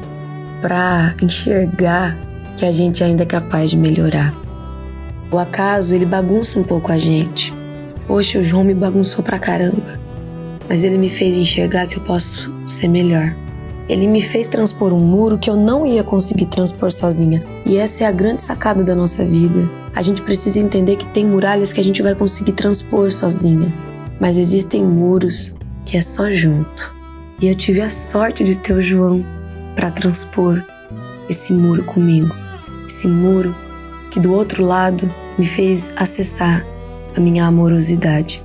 para 0.61 1.15
enxergar 1.21 2.17
que 2.55 2.65
a 2.65 2.71
gente 2.71 3.03
ainda 3.03 3.23
é 3.23 3.25
capaz 3.25 3.71
de 3.71 3.77
melhorar. 3.77 4.33
O 5.31 5.37
acaso, 5.37 5.93
ele 5.93 6.05
bagunça 6.05 6.59
um 6.59 6.63
pouco 6.63 6.91
a 6.91 6.97
gente. 6.97 7.53
Poxa, 8.07 8.39
o 8.39 8.43
João 8.43 8.63
me 8.63 8.73
bagunçou 8.73 9.23
pra 9.23 9.39
caramba. 9.39 9.99
Mas 10.67 10.83
ele 10.83 10.97
me 10.97 11.09
fez 11.09 11.35
enxergar 11.35 11.87
que 11.87 11.97
eu 11.97 12.03
posso 12.03 12.53
ser 12.65 12.87
melhor. 12.87 13.35
Ele 13.89 14.07
me 14.07 14.21
fez 14.21 14.47
transpor 14.47 14.93
um 14.93 14.99
muro 14.99 15.37
que 15.37 15.49
eu 15.49 15.57
não 15.57 15.85
ia 15.85 16.03
conseguir 16.03 16.45
transpor 16.45 16.91
sozinha. 16.91 17.43
E 17.65 17.77
essa 17.77 18.03
é 18.03 18.07
a 18.07 18.11
grande 18.11 18.41
sacada 18.41 18.83
da 18.83 18.95
nossa 18.95 19.25
vida. 19.25 19.69
A 19.93 20.01
gente 20.01 20.21
precisa 20.21 20.59
entender 20.59 20.95
que 20.95 21.05
tem 21.07 21.25
muralhas 21.25 21.73
que 21.73 21.81
a 21.81 21.83
gente 21.83 22.01
vai 22.01 22.15
conseguir 22.15 22.53
transpor 22.53 23.11
sozinha. 23.11 23.73
Mas 24.19 24.37
existem 24.37 24.83
muros 24.85 25.53
que 25.85 25.97
é 25.97 26.01
só 26.01 26.31
junto. 26.31 26.95
E 27.41 27.47
eu 27.47 27.55
tive 27.55 27.81
a 27.81 27.89
sorte 27.89 28.43
de 28.43 28.57
ter 28.57 28.73
o 28.73 28.81
João 28.81 29.25
para 29.75 29.91
transpor 29.91 30.63
esse 31.29 31.51
muro 31.51 31.83
comigo. 31.83 32.33
Esse 32.87 33.07
muro 33.07 33.55
que 34.11 34.19
do 34.19 34.31
outro 34.31 34.63
lado 34.63 35.13
me 35.37 35.45
fez 35.45 35.89
acessar 35.95 36.65
a 37.15 37.19
minha 37.19 37.45
amorosidade. 37.45 38.42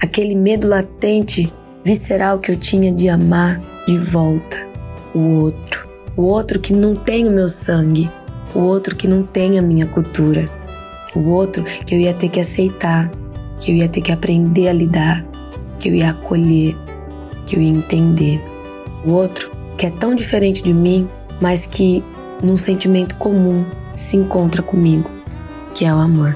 Aquele 0.00 0.34
medo 0.34 0.68
latente, 0.68 1.52
visceral 1.84 2.38
que 2.38 2.50
eu 2.50 2.56
tinha 2.56 2.92
de 2.92 3.08
amar 3.08 3.60
de 3.86 3.96
volta 3.98 4.56
o 5.14 5.40
outro. 5.40 5.88
O 6.16 6.22
outro 6.22 6.60
que 6.60 6.72
não 6.72 6.94
tem 6.94 7.26
o 7.26 7.30
meu 7.30 7.48
sangue, 7.48 8.10
o 8.54 8.60
outro 8.60 8.94
que 8.94 9.08
não 9.08 9.22
tem 9.22 9.58
a 9.58 9.62
minha 9.62 9.86
cultura, 9.86 10.50
o 11.14 11.28
outro 11.28 11.62
que 11.62 11.94
eu 11.94 11.98
ia 11.98 12.14
ter 12.14 12.28
que 12.28 12.40
aceitar, 12.40 13.10
que 13.58 13.70
eu 13.70 13.76
ia 13.76 13.88
ter 13.88 14.00
que 14.00 14.12
aprender 14.12 14.68
a 14.68 14.72
lidar, 14.72 15.26
que 15.78 15.88
eu 15.88 15.94
ia 15.94 16.10
acolher, 16.10 16.76
que 17.46 17.56
eu 17.56 17.60
ia 17.60 17.70
entender. 17.70 18.40
O 19.04 19.12
outro 19.12 19.50
que 19.76 19.86
é 19.86 19.90
tão 19.90 20.14
diferente 20.14 20.62
de 20.62 20.72
mim, 20.72 21.08
mas 21.40 21.66
que 21.66 22.02
num 22.42 22.56
sentimento 22.56 23.16
comum 23.16 23.66
se 23.94 24.16
encontra 24.16 24.62
comigo 24.62 25.16
que 25.76 25.84
é 25.84 25.94
o 25.94 25.98
amor. 25.98 26.34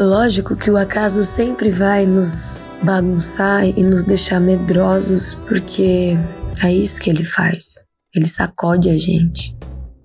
Lógico 0.00 0.56
que 0.56 0.70
o 0.70 0.78
acaso 0.78 1.22
sempre 1.22 1.68
vai 1.68 2.06
nos 2.06 2.53
bagunçar 2.84 3.66
e 3.66 3.82
nos 3.82 4.04
deixar 4.04 4.38
medrosos, 4.38 5.34
porque 5.48 6.16
é 6.62 6.72
isso 6.72 7.00
que 7.00 7.08
ele 7.08 7.24
faz. 7.24 7.74
Ele 8.14 8.26
sacode 8.26 8.90
a 8.90 8.98
gente. 8.98 9.56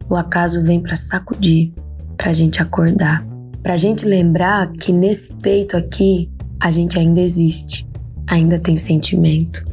O 0.10 0.16
acaso 0.16 0.64
vem 0.64 0.82
para 0.82 0.96
sacudir, 0.96 1.74
para 2.18 2.32
a 2.32 2.34
gente 2.34 2.62
acordar, 2.62 3.26
para 3.62 3.74
a 3.74 3.78
gente 3.78 4.06
lembrar 4.06 4.72
que 4.72 4.92
nesse 4.92 5.34
peito 5.36 5.76
aqui 5.76 6.32
a 6.60 6.72
gente 6.72 6.98
ainda 6.98 7.20
existe, 7.20 7.88
ainda 8.26 8.58
tem 8.58 8.78
sentimento. 8.78 9.66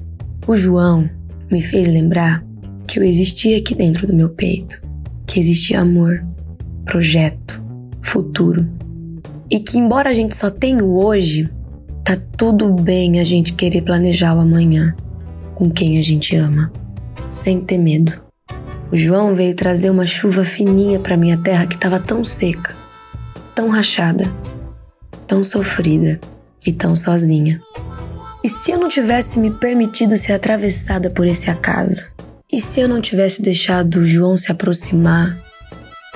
O 0.47 0.57
João 0.57 1.09
me 1.51 1.63
fez 1.63 1.87
lembrar 1.87 2.45
que 2.89 2.99
eu 2.99 3.05
existia 3.05 3.59
aqui 3.59 3.75
dentro 3.75 4.07
do 4.07 4.15
meu 4.15 4.31
peito, 4.31 4.83
que 5.27 5.39
existia 5.39 5.81
amor, 5.81 6.25
projeto, 6.85 7.63
futuro. 8.03 8.69
E 9.51 9.61
que, 9.61 9.79
embora 9.79 10.11
a 10.11 10.15
gente 10.15 10.35
só 10.35 10.51
tenha 10.51 10.85
o 10.85 11.05
hoje, 11.05 11.49
tá 12.07 12.17
tudo 12.37 12.73
bem 12.73 13.19
a 13.19 13.25
gente 13.25 13.53
querer 13.53 13.83
planejar 13.83 14.37
o 14.37 14.41
amanhã 14.41 14.95
com 15.57 15.69
quem 15.69 15.99
a 15.99 16.03
gente 16.03 16.37
ama, 16.37 16.73
sem 17.29 17.61
ter 17.61 17.79
medo. 17.79 18.13
O 18.93 18.97
João 18.97 19.35
veio 19.35 19.53
trazer 19.57 19.91
uma 19.91 20.07
chuva 20.07 20.45
fininha 20.45 21.01
para 21.01 21.17
minha 21.17 21.37
terra 21.37 21.67
que 21.67 21.75
estava 21.75 21.99
tão 21.99 22.23
seca, 22.23 22.77
tão 23.57 23.69
rachada, 23.69 24.33
tão 25.27 25.43
sofrida 25.43 26.21
e 26.65 26.73
tão 26.73 26.95
sozinha. 26.95 27.61
E 28.45 28.49
se 28.49 28.71
eu 28.71 28.79
não 28.79 28.89
tivesse 28.89 29.41
me 29.41 29.51
permitido 29.51 30.17
ser 30.17 30.35
atravessada 30.35 31.11
por 31.11 31.27
esse 31.27 31.51
acaso? 31.51 32.07
E 32.53 32.61
se 32.61 32.79
eu 32.79 32.89
não 32.89 33.01
tivesse 33.01 33.43
deixado 33.43 33.97
o 33.97 34.07
João 34.07 34.37
se 34.37 34.53
aproximar 34.53 35.37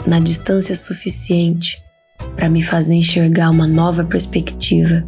na 0.06 0.20
distância 0.20 0.76
suficiente 0.76 1.82
para 2.36 2.48
me 2.48 2.62
fazer 2.62 2.94
enxergar 2.94 3.50
uma 3.50 3.66
nova 3.66 4.04
perspectiva. 4.04 5.04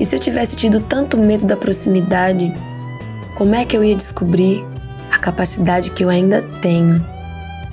E 0.00 0.04
se 0.04 0.14
eu 0.14 0.20
tivesse 0.20 0.54
tido 0.54 0.80
tanto 0.80 1.16
medo 1.16 1.44
da 1.44 1.56
proximidade, 1.56 2.54
como 3.34 3.54
é 3.54 3.64
que 3.64 3.76
eu 3.76 3.82
ia 3.82 3.96
descobrir 3.96 4.64
a 5.10 5.18
capacidade 5.18 5.90
que 5.90 6.04
eu 6.04 6.08
ainda 6.08 6.42
tenho 6.62 7.04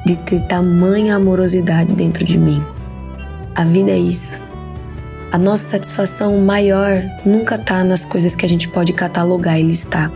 de 0.06 0.16
ter 0.16 0.42
tamanha 0.48 1.16
amorosidade 1.16 1.94
dentro 1.94 2.26
de 2.26 2.38
mim? 2.38 2.64
A 3.56 3.64
vida 3.64 3.92
é 3.92 3.98
isso. 3.98 4.42
A 5.32 5.38
nossa 5.38 5.70
satisfação 5.70 6.38
maior 6.40 7.04
nunca 7.26 7.56
está 7.56 7.84
nas 7.84 8.04
coisas 8.06 8.36
que 8.36 8.46
a 8.46 8.50
gente 8.50 8.68
pode 8.70 8.94
catalogar 8.94 9.60
e 9.60 9.64
listar. 9.64 10.12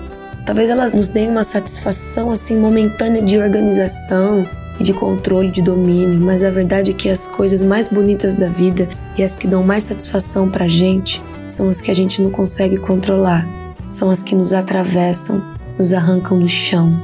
Talvez 0.46 0.70
elas 0.70 0.94
nos 0.94 1.08
deem 1.08 1.30
uma 1.30 1.44
satisfação 1.44 2.32
assim 2.32 2.58
momentânea 2.58 3.22
de 3.22 3.38
organização, 3.38 4.48
e 4.80 4.84
de 4.84 4.94
controle, 4.94 5.52
de 5.52 5.62
domínio, 5.62 6.22
mas 6.22 6.42
a 6.42 6.50
verdade 6.50 6.92
é 6.92 6.94
que 6.94 7.10
as 7.10 7.28
coisas 7.28 7.62
mais 7.62 7.90
bonitas 7.90 8.36
da 8.36 8.48
vida 8.48 8.88
e 9.18 9.24
as 9.24 9.36
que 9.36 9.46
dão 9.46 9.62
mais 9.62 9.84
satisfação 9.84 10.50
pra 10.50 10.68
gente 10.68 11.22
são 11.50 11.68
as 11.68 11.82
que 11.82 11.92
a 11.92 11.94
gente 11.94 12.22
não 12.22 12.30
consegue 12.30 12.78
controlar, 12.78 13.48
são 13.90 14.10
as 14.10 14.24
que 14.24 14.36
nos 14.36 14.54
atravessam, 14.54 15.44
nos 15.78 15.92
arrancam 15.92 16.40
do 16.40 16.48
chão, 16.48 17.02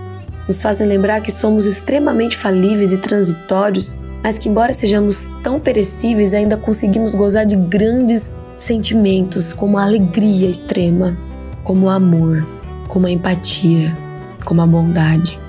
nos 0.48 0.62
fazem 0.62 0.88
lembrar 0.88 1.22
que 1.22 1.32
somos 1.32 1.66
extremamente 1.66 2.38
falíveis 2.38 2.94
e 2.94 2.98
transitórios, 2.98 4.00
mas 4.24 4.38
que, 4.38 4.48
embora 4.48 4.74
sejamos 4.74 5.30
tão 5.44 5.60
perecíveis, 5.60 6.34
ainda 6.34 6.58
conseguimos 6.58 7.14
gozar 7.14 7.46
de 7.46 7.56
grandes 7.56 8.32
sentimentos 8.56 9.54
como 9.54 9.78
a 9.78 9.84
alegria 9.84 10.50
extrema, 10.50 11.18
como 11.64 11.88
o 11.88 11.90
amor, 11.90 12.48
com 12.88 13.00
uma 13.00 13.12
empatia, 13.12 13.96
com 14.44 14.54
uma 14.54 14.68
bondade, 14.68 15.40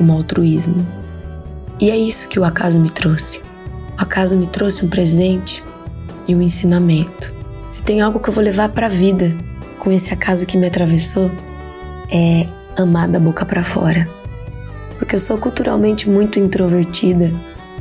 um 0.00 0.12
altruísmo. 0.12 0.86
E 1.80 1.90
é 1.90 1.96
isso 1.96 2.28
que 2.28 2.38
o 2.38 2.44
acaso 2.44 2.78
me 2.78 2.90
trouxe. 2.90 3.40
O 3.98 4.02
acaso 4.02 4.36
me 4.36 4.46
trouxe 4.46 4.84
um 4.84 4.88
presente 4.88 5.64
e 6.28 6.34
um 6.34 6.42
ensinamento. 6.42 7.39
Se 7.70 7.82
tem 7.82 8.00
algo 8.00 8.18
que 8.18 8.28
eu 8.28 8.32
vou 8.32 8.42
levar 8.42 8.68
para 8.70 8.86
a 8.86 8.88
vida 8.88 9.32
com 9.78 9.92
esse 9.92 10.12
acaso 10.12 10.44
que 10.44 10.58
me 10.58 10.66
atravessou, 10.66 11.30
é 12.10 12.48
amar 12.76 13.06
da 13.06 13.20
boca 13.20 13.46
para 13.46 13.62
fora. 13.62 14.08
Porque 14.98 15.14
eu 15.14 15.20
sou 15.20 15.38
culturalmente 15.38 16.10
muito 16.10 16.40
introvertida 16.40 17.32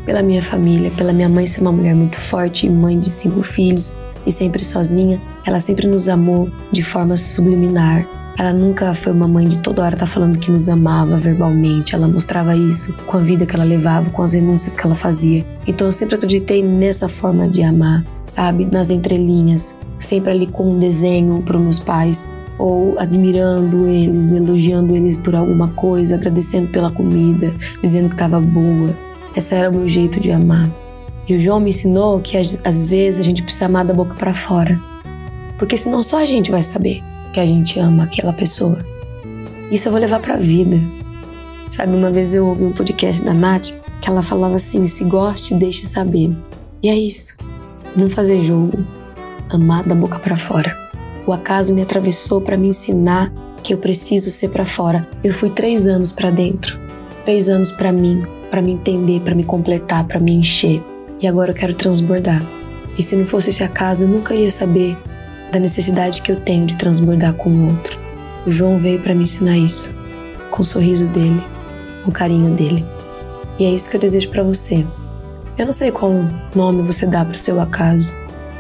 pela 0.05 0.22
minha 0.22 0.43
família, 0.43 0.91
pela 0.91 1.12
minha 1.12 1.27
mãe 1.27 1.48
ser 1.48 1.62
uma 1.62 1.72
mulher 1.72 1.96
muito 1.96 2.17
forte 2.17 2.67
e 2.67 2.69
mãe 2.69 3.00
de 3.00 3.10
cinco 3.10 3.41
filhos 3.41 3.96
e 4.27 4.31
sempre 4.31 4.63
sozinha. 4.63 5.19
Ela 5.43 5.60
sempre 5.60 5.88
nos 5.88 6.08
amou 6.08 6.51
de 6.72 6.84
forma 6.84 7.17
subliminar, 7.17 8.08
ela 8.38 8.53
nunca 8.53 8.93
foi 8.93 9.12
uma 9.12 9.27
mãe 9.27 9.46
de 9.46 9.58
toda 9.58 9.84
hora 9.84 9.98
tá 9.98 10.05
falando 10.05 10.39
que 10.39 10.50
nos 10.50 10.69
amava 10.69 11.17
verbalmente. 11.17 11.93
Ela 11.93 12.08
mostrava 12.08 12.55
isso 12.55 12.93
com 13.05 13.17
a 13.17 13.19
vida 13.19 13.46
que 13.46 13.53
ela 13.53 13.65
levava, 13.65 14.12
com 14.12 14.22
as 14.22 14.31
renúncias 14.31 14.74
que 14.74 14.86
ela 14.86 14.96
fazia. 14.96 15.46
Então 15.67 15.88
eu 15.88 15.91
sempre 15.91 16.15
acreditei 16.15 16.63
nessa 16.63 17.10
forma 17.10 17.50
de 17.50 17.62
amar, 17.63 18.05
sabe? 18.39 18.65
Nas 18.72 18.89
entrelinhas, 18.89 19.77
sempre 20.00 20.31
ali 20.31 20.48
com 20.48 20.72
um 20.72 20.79
desenho 20.79 21.43
para 21.43 21.60
meus 21.60 21.77
pais, 21.77 22.31
ou 22.58 22.98
admirando 22.98 23.86
eles, 23.86 24.31
elogiando 24.31 24.96
eles 24.96 25.17
por 25.17 25.36
alguma 25.36 25.67
coisa, 25.67 26.15
agradecendo 26.15 26.69
pela 26.69 26.89
comida, 26.89 27.53
dizendo 27.81 28.08
que 28.08 28.15
estava 28.15 28.39
boa. 28.39 28.98
Esse 29.36 29.53
era 29.53 29.69
o 29.69 29.74
meu 29.74 29.89
jeito 29.89 30.22
de 30.22 30.31
amar. 30.31 30.72
E 31.27 31.36
o 31.36 31.39
João 31.39 31.60
me 31.60 31.69
ensinou 31.69 32.22
que 32.22 32.38
às 32.38 32.86
vezes 32.86 33.19
a 33.19 33.24
gente 33.24 33.43
precisa 33.43 33.65
amar 33.65 33.84
da 33.84 33.93
boca 33.93 34.15
para 34.15 34.34
fora. 34.34 34.79
Porque 35.58 35.75
senão 35.75 36.01
só 36.01 36.19
a 36.19 36.25
gente 36.25 36.50
vai 36.50 36.63
saber 36.63 37.03
que 37.34 37.41
a 37.41 37.46
gente 37.46 37.77
ama 37.77 38.05
aquela 38.05 38.31
pessoa. 38.31 38.79
Isso 39.69 39.89
eu 39.89 39.91
vou 39.91 40.00
levar 40.00 40.22
pra 40.22 40.38
vida. 40.38 40.77
Sabe, 41.69 41.93
uma 41.93 42.10
vez 42.10 42.34
eu 42.34 42.48
ouvi 42.48 42.63
um 42.63 42.72
podcast 42.72 43.22
da 43.22 43.34
Nath 43.34 43.72
que 44.01 44.10
ela 44.10 44.24
falava 44.24 44.55
assim: 44.55 44.88
se 44.88 45.03
goste, 45.03 45.53
deixe 45.53 45.86
saber. 45.86 46.31
E 46.81 46.88
é 46.88 46.98
isso. 46.98 47.38
Não 47.96 48.10
fazer 48.10 48.39
jogo. 48.39 48.86
Amar 49.50 49.84
da 49.84 49.96
boca 49.96 50.19
para 50.19 50.38
fora. 50.38 50.75
O 51.25 51.34
acaso 51.34 51.74
me 51.74 51.81
atravessou 51.81 52.39
para 52.39 52.58
me 52.58 52.67
ensinar 52.67 53.31
que 53.63 53.74
eu 53.74 53.77
preciso 53.77 54.29
ser 54.29 54.50
para 54.50 54.65
fora. 54.65 55.08
Eu 55.24 55.34
fui 55.34 55.50
três 55.50 55.86
anos 55.88 56.12
para 56.12 56.29
dentro. 56.29 56.79
Três 57.25 57.50
anos 57.50 57.72
para 57.72 57.91
mim, 57.91 58.24
para 58.50 58.62
me 58.62 58.72
entender, 58.72 59.22
para 59.22 59.36
me 59.36 59.43
completar, 59.43 60.05
para 60.05 60.19
me 60.19 60.36
encher. 60.36 60.84
E 61.22 61.27
agora 61.27 61.51
eu 61.51 61.55
quero 61.55 61.75
transbordar. 61.75 62.41
E 62.98 63.01
se 63.01 63.15
não 63.15 63.25
fosse 63.25 63.50
esse 63.50 63.63
acaso, 63.63 64.03
eu 64.03 64.08
nunca 64.08 64.34
ia 64.34 64.50
saber 64.50 64.98
da 65.51 65.60
necessidade 65.60 66.22
que 66.22 66.31
eu 66.31 66.39
tenho 66.39 66.65
de 66.65 66.77
transbordar 66.77 67.34
com 67.34 67.50
o 67.50 67.69
outro. 67.69 68.00
O 68.46 68.51
João 68.51 68.77
veio 68.77 69.00
para 69.00 69.13
me 69.13 69.24
ensinar 69.24 69.58
isso, 69.58 69.93
com 70.50 70.62
o 70.62 70.65
sorriso 70.65 71.05
dele, 71.08 71.41
com 72.03 72.10
o 72.10 72.13
carinho 72.13 72.55
dele. 72.55 72.86
E 73.58 73.65
é 73.65 73.72
isso 73.72 73.89
que 73.89 73.96
eu 73.96 74.00
desejo 74.00 74.29
para 74.29 74.43
você. 74.43 74.86
Eu 75.60 75.66
não 75.66 75.74
sei 75.74 75.92
qual 75.92 76.12
nome 76.56 76.82
você 76.82 77.06
dá 77.06 77.25
pro 77.25 77.38
seu 77.38 77.60
acaso. 77.60 78.13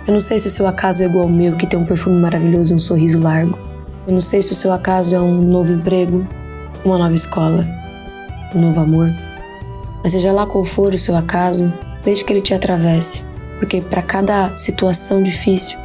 Eu 0.05 0.11
não 0.11 0.19
sei 0.19 0.37
se 0.37 0.47
o 0.47 0.49
seu 0.49 0.67
acaso 0.67 1.01
é 1.01 1.05
igual 1.05 1.23
ao 1.23 1.29
meu, 1.29 1.55
que 1.55 1.65
tem 1.65 1.79
um 1.79 1.85
perfume 1.85 2.19
maravilhoso 2.19 2.73
e 2.73 2.75
um 2.75 2.79
sorriso 2.79 3.19
largo. 3.19 3.57
Eu 4.05 4.11
não 4.11 4.19
sei 4.19 4.41
se 4.41 4.51
o 4.51 4.55
seu 4.55 4.73
acaso 4.73 5.15
é 5.15 5.19
um 5.19 5.41
novo 5.41 5.71
emprego, 5.71 6.27
uma 6.83 6.97
nova 6.97 7.15
escola, 7.15 7.65
um 8.53 8.59
novo 8.59 8.81
amor. 8.81 9.09
Mas 10.03 10.11
seja 10.11 10.33
lá 10.33 10.45
qual 10.45 10.65
for 10.65 10.93
o 10.93 10.97
seu 10.97 11.15
acaso, 11.15 11.73
deixe 12.03 12.23
que 12.23 12.33
ele 12.33 12.41
te 12.41 12.53
atravesse, 12.53 13.23
porque 13.59 13.79
para 13.79 14.01
cada 14.01 14.55
situação 14.57 15.23
difícil 15.23 15.79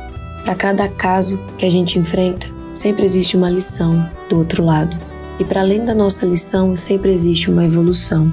para 0.45 0.55
cada 0.55 0.89
caso 0.91 1.41
que 1.57 1.65
a 1.65 1.71
gente 1.71 1.99
enfrenta, 1.99 2.47
sempre 2.75 3.05
existe 3.05 3.35
uma 3.35 3.49
lição 3.49 4.07
do 4.29 4.37
outro 4.37 4.63
lado. 4.63 4.95
E 5.39 5.45
para 5.45 5.63
além 5.63 5.85
da 5.87 5.95
nossa 5.95 6.27
lição, 6.27 6.77
sempre 6.77 7.15
existe 7.15 7.51
uma 7.51 7.65
evolução. 7.65 8.33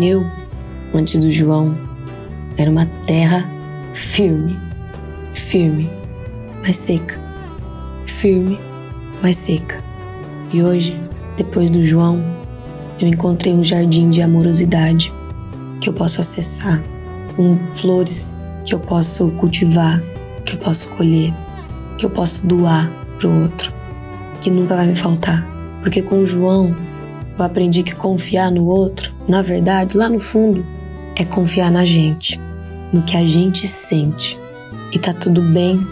Eu, 0.00 0.24
antes 0.92 1.20
do 1.20 1.30
João, 1.30 1.76
era 2.56 2.70
uma 2.70 2.86
terra 3.06 3.48
firme, 3.92 4.58
firme, 5.32 5.90
mas 6.62 6.76
seca. 6.76 7.18
Firme, 8.06 8.58
mas 9.22 9.36
seca. 9.36 9.82
E 10.52 10.62
hoje, 10.62 10.98
depois 11.36 11.70
do 11.70 11.84
João, 11.84 12.22
eu 13.00 13.08
encontrei 13.08 13.52
um 13.52 13.64
jardim 13.64 14.10
de 14.10 14.22
amorosidade 14.22 15.12
que 15.80 15.88
eu 15.88 15.92
posso 15.92 16.20
acessar, 16.20 16.82
com 17.36 17.58
flores 17.74 18.36
que 18.64 18.74
eu 18.74 18.78
posso 18.78 19.30
cultivar, 19.32 20.02
que 20.44 20.54
eu 20.54 20.58
posso 20.58 20.88
colher, 20.94 21.34
que 21.98 22.06
eu 22.06 22.10
posso 22.10 22.46
doar 22.46 22.90
para 23.18 23.28
o 23.28 23.42
outro, 23.42 23.72
que 24.40 24.50
nunca 24.50 24.76
vai 24.76 24.86
me 24.86 24.94
faltar. 24.94 25.46
Porque 25.82 26.00
com 26.00 26.20
o 26.20 26.26
João 26.26 26.74
eu 27.38 27.44
aprendi 27.44 27.82
que 27.82 27.94
confiar 27.94 28.50
no 28.50 28.64
outro, 28.64 29.12
na 29.28 29.42
verdade, 29.42 29.96
lá 29.96 30.08
no 30.08 30.20
fundo, 30.20 30.64
é 31.16 31.24
confiar 31.24 31.70
na 31.70 31.84
gente, 31.84 32.40
no 32.94 33.02
que 33.02 33.16
a 33.16 33.26
gente 33.26 33.66
sente. 33.66 34.38
E 34.92 34.98
tá 34.98 35.12
tudo 35.12 35.42
bem 35.42 35.84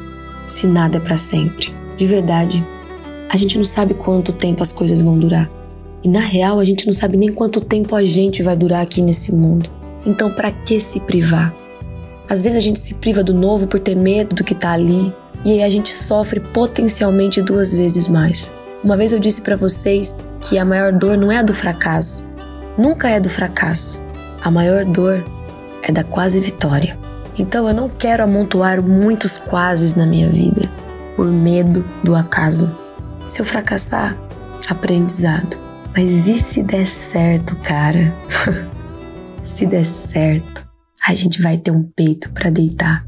se 0.47 0.67
nada 0.67 0.99
é 0.99 1.01
para 1.01 1.17
sempre. 1.17 1.75
De 1.97 2.07
verdade, 2.07 2.65
a 3.29 3.37
gente 3.37 3.59
não 3.59 3.65
sabe 3.65 3.93
quanto 3.95 4.33
tempo 4.33 4.63
as 4.63 4.71
coisas 4.71 5.01
vão 5.01 5.19
durar. 5.19 5.51
E 6.05 6.09
na 6.09 6.21
real, 6.21 6.61
a 6.61 6.65
gente 6.65 6.87
não 6.87 6.93
sabe 6.93 7.17
nem 7.17 7.33
quanto 7.33 7.61
tempo 7.61 7.97
a 7.97 8.05
gente 8.05 8.43
vai 8.43 8.57
durar 8.57 8.83
aqui 8.83 9.03
nesse 9.03 9.35
mundo. 9.35 9.69
Então, 10.07 10.33
para 10.33 10.51
que 10.51 10.79
se 10.79 11.01
privar? 11.01 11.55
Às 12.29 12.41
vezes 12.41 12.57
a 12.57 12.61
gente 12.61 12.79
se 12.79 12.95
priva 12.95 13.23
do 13.23 13.35
novo 13.35 13.67
por 13.67 13.81
ter 13.81 13.95
medo 13.95 14.35
do 14.35 14.45
que 14.45 14.55
tá 14.55 14.73
ali, 14.73 15.13
e 15.45 15.53
aí 15.53 15.63
a 15.63 15.69
gente 15.69 15.93
sofre 15.93 16.41
potencialmente 16.41 17.43
duas 17.43 17.73
vezes 17.73 18.07
mais. 18.07 18.51
Uma 18.83 18.97
vez 18.97 19.13
eu 19.13 19.19
disse 19.19 19.41
para 19.41 19.57
vocês 19.57 20.15
que 20.41 20.59
a 20.59 20.65
maior 20.65 20.93
dor 20.93 21.17
não 21.17 21.31
é 21.31 21.39
a 21.39 21.43
do 21.43 21.53
fracasso, 21.53 22.25
nunca 22.79 23.09
é 23.09 23.21
do 23.21 23.29
fracasso. 23.29 24.03
A 24.43 24.51
maior 24.51 24.85
dor 24.85 25.25
é 25.83 25.93
da 25.93 26.05
quase 26.05 26.41
vitória. 26.41 26.99
Então 27.39 27.67
eu 27.67 27.75
não 27.75 27.89
quero 27.89 28.23
amontoar 28.23 28.83
muitos 28.83 29.37
quases 29.37 29.95
na 29.95 30.07
minha 30.07 30.29
vida 30.29 30.71
por 31.17 31.31
medo 31.31 31.89
do 32.03 32.15
acaso. 32.15 32.71
Se 33.27 33.41
eu 33.41 33.45
fracassar, 33.45 34.17
aprendizado. 34.69 35.59
Mas 35.95 36.27
e 36.27 36.39
se 36.39 36.63
der 36.63 36.87
certo, 36.87 37.57
cara? 37.57 38.15
se 39.43 39.67
der 39.67 39.85
certo, 39.85 40.67
a 41.07 41.15
gente 41.15 41.43
vai 41.43 41.59
ter 41.59 41.71
um 41.71 41.83
peito 41.83 42.31
para 42.33 42.51
deitar 42.51 43.07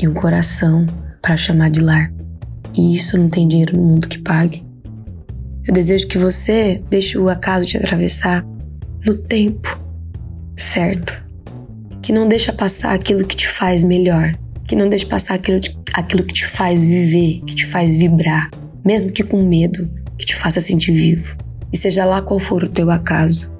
e 0.00 0.06
um 0.06 0.14
coração 0.14 0.86
para 1.20 1.36
chamar 1.36 1.70
de 1.70 1.80
lar. 1.80 2.12
E 2.74 2.94
isso 2.94 3.18
não 3.18 3.28
tem 3.28 3.48
dinheiro 3.48 3.76
no 3.76 3.82
mundo 3.82 4.08
que 4.08 4.18
pague. 4.18 4.64
Eu 5.66 5.74
desejo 5.74 6.06
que 6.06 6.18
você 6.18 6.82
deixe 6.88 7.18
o 7.18 7.28
acaso 7.28 7.66
te 7.66 7.76
atravessar 7.76 8.44
no 9.04 9.16
tempo 9.16 9.78
certo. 10.56 11.29
Que 12.10 12.14
não 12.16 12.26
deixa 12.26 12.52
passar 12.52 12.92
aquilo 12.92 13.24
que 13.24 13.36
te 13.36 13.46
faz 13.46 13.84
melhor. 13.84 14.34
Que 14.66 14.74
não 14.74 14.88
deixe 14.88 15.06
passar 15.06 15.34
aquilo, 15.34 15.60
aquilo 15.94 16.24
que 16.24 16.34
te 16.34 16.44
faz 16.44 16.80
viver, 16.80 17.40
que 17.46 17.54
te 17.54 17.64
faz 17.64 17.94
vibrar. 17.94 18.50
Mesmo 18.84 19.12
que 19.12 19.22
com 19.22 19.44
medo, 19.44 19.88
que 20.18 20.26
te 20.26 20.34
faça 20.34 20.60
sentir 20.60 20.90
vivo. 20.90 21.36
E 21.72 21.76
seja 21.76 22.04
lá 22.04 22.20
qual 22.20 22.40
for 22.40 22.64
o 22.64 22.68
teu 22.68 22.90
acaso, 22.90 23.52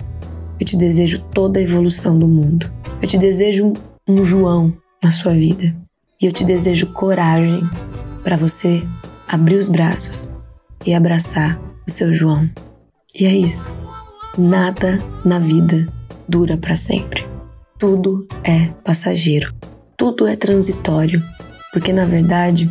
eu 0.58 0.66
te 0.66 0.76
desejo 0.76 1.20
toda 1.32 1.60
a 1.60 1.62
evolução 1.62 2.18
do 2.18 2.26
mundo. 2.26 2.68
Eu 3.00 3.06
te 3.06 3.16
desejo 3.16 3.66
um, 3.66 3.74
um 4.08 4.24
João 4.24 4.76
na 5.00 5.12
sua 5.12 5.32
vida. 5.32 5.72
E 6.20 6.26
eu 6.26 6.32
te 6.32 6.42
desejo 6.42 6.88
coragem 6.88 7.62
para 8.24 8.36
você 8.36 8.82
abrir 9.28 9.58
os 9.58 9.68
braços 9.68 10.28
e 10.84 10.92
abraçar 10.92 11.56
o 11.86 11.90
seu 11.90 12.12
João. 12.12 12.50
E 13.14 13.26
é 13.26 13.32
isso. 13.32 13.72
Nada 14.36 15.00
na 15.24 15.38
vida 15.38 15.86
dura 16.28 16.56
para 16.56 16.74
sempre. 16.74 17.29
Tudo 17.80 18.28
é 18.44 18.66
passageiro. 18.84 19.54
Tudo 19.96 20.26
é 20.26 20.36
transitório, 20.36 21.22
porque 21.72 21.94
na 21.94 22.04
verdade, 22.04 22.70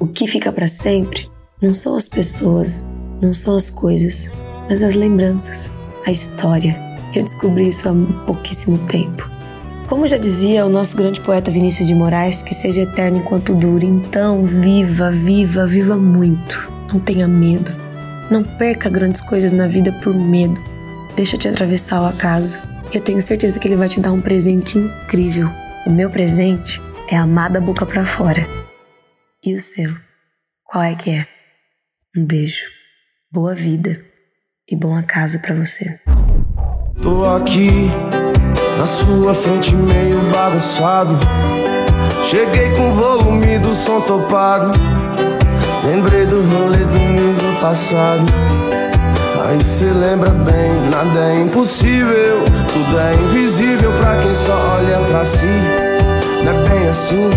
o 0.00 0.06
que 0.06 0.26
fica 0.26 0.50
para 0.50 0.66
sempre 0.66 1.28
não 1.60 1.74
são 1.74 1.94
as 1.94 2.08
pessoas, 2.08 2.88
não 3.20 3.34
são 3.34 3.54
as 3.54 3.68
coisas, 3.68 4.32
mas 4.66 4.82
as 4.82 4.94
lembranças, 4.94 5.70
a 6.06 6.10
história. 6.10 6.74
Eu 7.14 7.22
descobri 7.22 7.68
isso 7.68 7.86
há 7.86 7.92
pouquíssimo 8.24 8.78
tempo. 8.88 9.30
Como 9.88 10.06
já 10.06 10.16
dizia 10.16 10.64
o 10.64 10.70
nosso 10.70 10.96
grande 10.96 11.20
poeta 11.20 11.50
Vinícius 11.50 11.86
de 11.86 11.94
Moraes, 11.94 12.40
que 12.40 12.54
seja 12.54 12.80
eterno 12.80 13.18
enquanto 13.18 13.54
dure. 13.54 13.84
Então, 13.84 14.46
viva, 14.46 15.10
viva, 15.10 15.66
viva 15.66 15.98
muito. 15.98 16.72
Não 16.90 16.98
tenha 16.98 17.28
medo. 17.28 17.70
Não 18.30 18.42
perca 18.42 18.88
grandes 18.88 19.20
coisas 19.20 19.52
na 19.52 19.66
vida 19.66 19.92
por 20.02 20.14
medo. 20.14 20.58
Deixa 21.14 21.36
te 21.36 21.46
atravessar 21.46 22.00
o 22.00 22.06
acaso. 22.06 22.56
Eu 22.92 23.00
tenho 23.00 23.20
certeza 23.20 23.58
que 23.58 23.68
ele 23.68 23.76
vai 23.76 23.88
te 23.88 24.00
dar 24.00 24.12
um 24.12 24.20
presente 24.20 24.78
incrível. 24.78 25.48
O 25.86 25.90
meu 25.90 26.08
presente 26.10 26.80
é 27.10 27.16
amar 27.16 27.50
da 27.50 27.60
boca 27.60 27.84
para 27.84 28.04
fora. 28.04 28.44
E 29.44 29.54
o 29.54 29.60
seu? 29.60 29.92
Qual 30.64 30.82
é 30.82 30.94
que 30.94 31.10
é? 31.10 31.26
Um 32.16 32.24
beijo. 32.24 32.64
Boa 33.30 33.54
vida 33.54 34.00
e 34.70 34.76
bom 34.76 34.94
acaso 34.94 35.40
para 35.42 35.54
você. 35.54 36.00
Tô 37.02 37.24
aqui 37.24 37.88
na 38.78 38.86
sua 38.86 39.34
frente 39.34 39.74
meio 39.74 40.18
bagunçado 40.30 41.18
Cheguei 42.24 42.74
com 42.74 42.90
o 42.90 42.92
volume 42.92 43.58
do 43.58 43.74
som 43.74 44.00
topado 44.00 44.72
Lembrei 45.84 46.26
do 46.26 46.42
rolê 46.42 46.78
domingo 46.78 47.60
passado. 47.60 48.26
Aí 49.46 49.60
cê 49.62 49.84
lembra 49.84 50.30
bem, 50.30 50.72
nada 50.90 51.20
é 51.20 51.40
impossível, 51.40 52.42
tudo 52.66 52.98
é 52.98 53.14
invisível 53.14 53.92
pra 53.92 54.16
quem 54.16 54.34
só 54.34 54.76
olha 54.76 54.98
pra 55.08 55.24
si. 55.24 55.46
Não 56.42 56.50
é 56.50 56.68
bem 56.68 56.88
assim, 56.88 57.30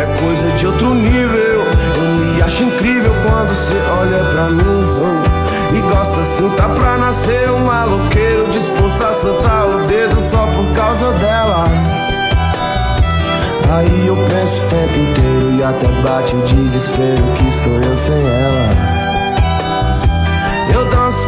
é 0.00 0.20
coisa 0.20 0.48
de 0.56 0.64
outro 0.64 0.94
nível. 0.94 1.64
Eu 1.96 2.34
me 2.34 2.40
acho 2.40 2.62
incrível 2.62 3.12
quando 3.24 3.50
cê 3.50 3.78
olha 3.98 4.24
pra 4.30 4.48
mim. 4.48 4.62
Oh, 4.62 5.74
e 5.74 5.80
gosta 5.92 6.20
assim, 6.20 6.48
tá 6.50 6.68
pra 6.68 6.98
nascer 6.98 7.50
um 7.50 7.58
maloqueiro 7.58 8.46
disposto 8.48 9.02
a 9.02 9.12
soltar 9.12 9.66
o 9.66 9.86
dedo 9.88 10.20
só 10.30 10.46
por 10.46 10.72
causa 10.72 11.10
dela. 11.14 11.64
Aí 13.72 14.06
eu 14.06 14.16
penso 14.16 14.62
o 14.62 14.68
tempo 14.68 14.98
inteiro 15.00 15.56
e 15.58 15.64
até 15.64 15.88
bate 16.08 16.36
o 16.36 16.42
desespero 16.42 17.24
que 17.34 17.50
sou 17.50 17.74
eu 17.82 17.96
sem 17.96 18.14
ela. 18.14 18.95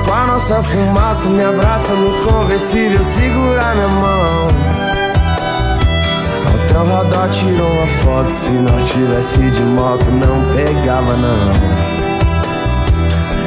Com 0.09 0.15
a 0.15 0.27
nossa 0.27 0.63
fumaça, 0.63 1.29
me 1.29 1.45
abraça 1.45 1.93
no 1.93 2.27
conversível, 2.27 3.03
segura 3.03 3.75
minha 3.75 3.89
mão. 3.89 4.49
Até 6.55 6.79
o 6.79 6.85
radar 6.87 7.29
tirou 7.29 7.71
uma 7.71 7.87
foto, 7.87 8.31
se 8.31 8.53
não 8.53 8.83
tivesse 8.85 9.51
de 9.51 9.61
moto 9.61 10.07
não 10.07 10.55
pegava 10.55 11.15
não. 11.15 11.53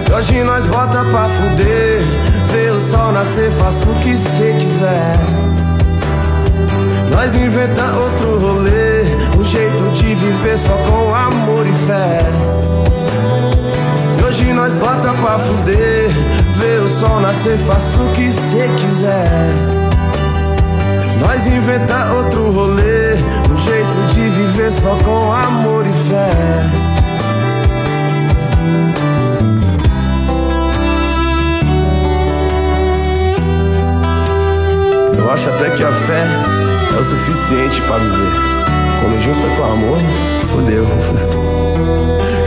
E 0.07 0.13
hoje 0.13 0.43
nós 0.43 0.67
bota 0.67 1.03
pra 1.03 1.27
fuder, 1.29 2.03
vê 2.51 2.69
o 2.69 2.79
sol 2.79 3.11
nascer, 3.11 3.49
faço 3.53 3.89
o 3.89 3.95
que 3.95 4.15
cê 4.15 4.55
quiser. 4.59 5.17
Nós 7.09 7.33
inventa 7.33 7.83
outro 7.85 8.39
rolê, 8.39 9.05
um 9.35 9.43
jeito 9.43 9.83
de 9.93 10.13
viver 10.13 10.57
só 10.59 10.73
com 10.73 11.11
amor 11.15 11.65
e 11.65 11.73
fé. 11.87 12.19
E 14.19 14.23
hoje 14.23 14.53
nós 14.53 14.75
bota 14.75 15.11
pra 15.13 15.39
fuder, 15.39 15.90
sol 17.01 17.19
nascer, 17.19 17.57
faço 17.57 17.99
o 17.99 18.13
que 18.13 18.31
cê 18.31 18.69
quiser. 18.77 19.49
Nós 21.19 21.47
inventa 21.47 22.13
outro 22.13 22.51
rolê, 22.51 23.15
um 23.51 23.57
jeito 23.57 23.97
de 24.13 24.29
viver 24.29 24.71
só 24.71 24.95
com 24.97 25.33
amor 25.33 25.83
e 25.83 26.09
fé. 26.09 26.29
Eu 35.17 35.31
acho 35.31 35.49
até 35.49 35.71
que 35.71 35.83
a 35.83 35.91
fé 35.91 36.23
é 36.95 36.99
o 36.99 37.03
suficiente 37.03 37.81
para 37.81 37.97
viver. 37.97 38.31
Quando 39.01 39.21
junta 39.21 39.55
com 39.55 39.63
amor, 39.63 39.97
fodeu. 40.51 41.40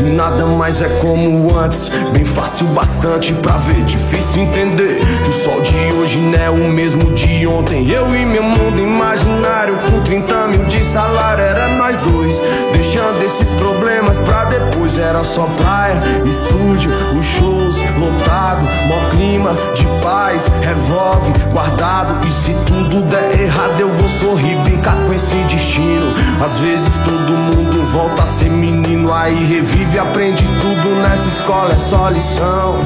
Nada 0.02 0.46
mais 0.46 0.80
é 0.82 0.88
como 1.00 1.56
antes, 1.56 1.88
bem 2.12 2.24
fácil 2.24 2.66
bastante 2.68 3.32
pra 3.34 3.56
ver. 3.56 3.82
Difícil 3.84 4.42
entender 4.42 5.00
que 5.22 5.30
o 5.30 5.32
sol 5.32 5.60
de 5.60 5.92
hoje 5.92 6.20
não 6.20 6.38
é 6.38 6.50
o 6.50 6.68
mesmo 6.70 7.12
de 7.14 7.46
ontem. 7.46 7.88
Eu 7.90 8.14
e 8.14 8.24
meu 8.24 8.42
mundo 8.42 8.80
imaginário, 8.80 9.78
com 9.90 10.02
30 10.02 10.48
mil 10.48 10.64
de 10.66 10.82
salário, 10.84 11.42
era 11.42 11.68
nós 11.76 11.96
dois. 11.98 12.40
Deixando 12.72 13.22
esses 13.22 13.48
problemas 13.50 14.18
pra 14.18 14.44
depois. 14.44 14.98
Era 14.98 15.24
só 15.24 15.46
praia, 15.56 16.02
estúdio, 16.24 16.90
os 17.18 17.24
shows 17.24 17.73
lotado, 17.98 18.66
mó 18.88 19.08
clima 19.10 19.54
de 19.74 19.86
paz, 20.02 20.50
revolve 20.60 21.32
guardado. 21.52 22.26
E 22.26 22.30
se 22.30 22.54
tudo 22.66 23.02
der 23.02 23.40
errado, 23.40 23.80
eu 23.80 23.90
vou 23.90 24.08
sorrir, 24.08 24.56
brincar 24.62 24.96
com 25.06 25.12
esse 25.12 25.36
destino. 25.44 26.12
Às 26.44 26.58
vezes 26.58 26.92
todo 27.04 27.32
mundo 27.32 27.84
volta 27.92 28.22
a 28.22 28.26
ser 28.26 28.50
menino, 28.50 29.12
aí 29.12 29.44
revive, 29.46 29.98
aprende 29.98 30.44
tudo 30.60 30.96
nessa 30.96 31.28
escola, 31.28 31.72
é 31.72 31.76
só 31.76 32.08
lição. 32.08 32.78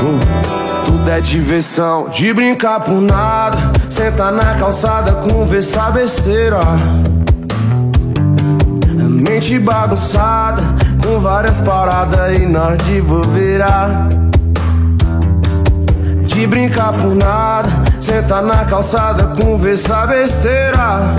Uh, 0.00 0.84
tudo 0.84 1.10
é 1.10 1.20
diversão, 1.20 2.08
de 2.08 2.32
brincar 2.32 2.80
por 2.80 3.00
nada. 3.00 3.72
Senta 3.88 4.30
na 4.30 4.54
calçada, 4.54 5.12
conversar 5.12 5.92
besteira. 5.92 6.60
Mente 9.24 9.58
bagunçada, 9.58 10.62
com 11.04 11.20
várias 11.20 11.60
paradas 11.60 12.38
e 12.38 12.46
nós 12.46 12.78
de 12.84 13.00
bobeira. 13.02 14.08
De 16.26 16.46
brincar 16.46 16.94
por 16.94 17.14
nada, 17.14 17.68
senta 18.00 18.40
na 18.40 18.64
calçada, 18.64 19.34
conversar 19.36 20.08
besteira. 20.08 21.14